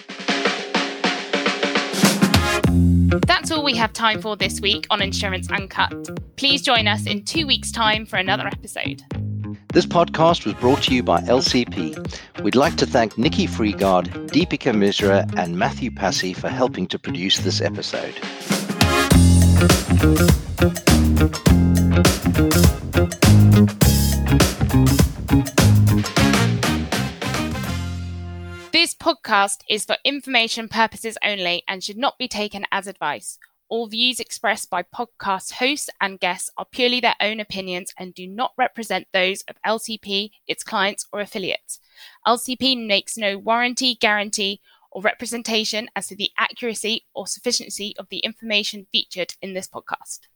That's 3.28 3.52
all 3.52 3.64
we 3.64 3.76
have 3.76 3.94
time 3.94 4.22
for 4.22 4.36
this 4.36 4.60
week 4.60 4.86
on 4.90 5.02
Insurance 5.02 5.50
Uncut. 5.50 6.36
Please 6.36 6.62
join 6.62 6.88
us 6.88 7.06
in 7.06 7.24
two 7.24 7.48
weeks' 7.48 7.72
time 7.72 8.06
for 8.06 8.18
another 8.18 8.48
episode. 8.48 9.02
This 9.74 9.86
podcast 9.86 10.46
was 10.46 10.54
brought 10.56 10.84
to 10.84 10.96
you 10.96 11.04
by 11.04 11.22
LCP. 11.22 12.42
We'd 12.42 12.56
like 12.56 12.76
to 12.78 12.86
thank 12.86 13.18
Nikki 13.18 13.46
Freegard, 13.46 14.08
Deepika 14.30 14.74
Misra, 14.74 15.32
and 15.38 15.58
Matthew 15.58 15.92
Passy 15.92 16.34
for 16.34 16.50
helping 16.50 16.88
to 16.88 17.00
produce 17.00 17.40
this 17.40 17.62
episode. 17.62 18.16
This 28.76 28.94
podcast 28.94 29.60
is 29.70 29.86
for 29.86 29.96
information 30.04 30.68
purposes 30.68 31.18
only 31.24 31.64
and 31.66 31.82
should 31.82 31.96
not 31.96 32.18
be 32.18 32.28
taken 32.28 32.66
as 32.74 32.88
advice. 32.88 33.40
All 33.70 33.88
views 33.88 34.20
expressed 34.20 34.70
by 34.70 34.84
podcast 34.84 35.54
hosts 35.54 35.90
and 36.02 36.20
guests 36.20 36.50
are 36.58 36.66
purely 36.70 37.00
their 37.00 37.16
own 37.22 37.40
opinions 37.40 37.94
and 37.98 38.14
do 38.14 38.28
not 38.28 38.52
represent 38.58 39.08
those 39.14 39.44
of 39.44 39.56
LCP, 39.66 40.32
its 40.46 40.62
clients, 40.66 41.08
or 41.14 41.22
affiliates. 41.22 41.80
LCP 42.28 42.86
makes 42.86 43.18
no 43.18 43.38
warranty, 43.38 43.96
guarantee, 43.96 44.60
or 44.92 45.02
representation 45.02 45.90
as 45.96 46.08
to 46.08 46.16
the 46.18 46.32
accuracy 46.38 47.06
or 47.14 47.28
sufficiency 47.28 47.96
of 47.98 48.10
the 48.10 48.20
information 48.20 48.88
featured 48.92 49.36
in 49.42 49.54
this 49.54 49.70
podcast. 49.70 50.28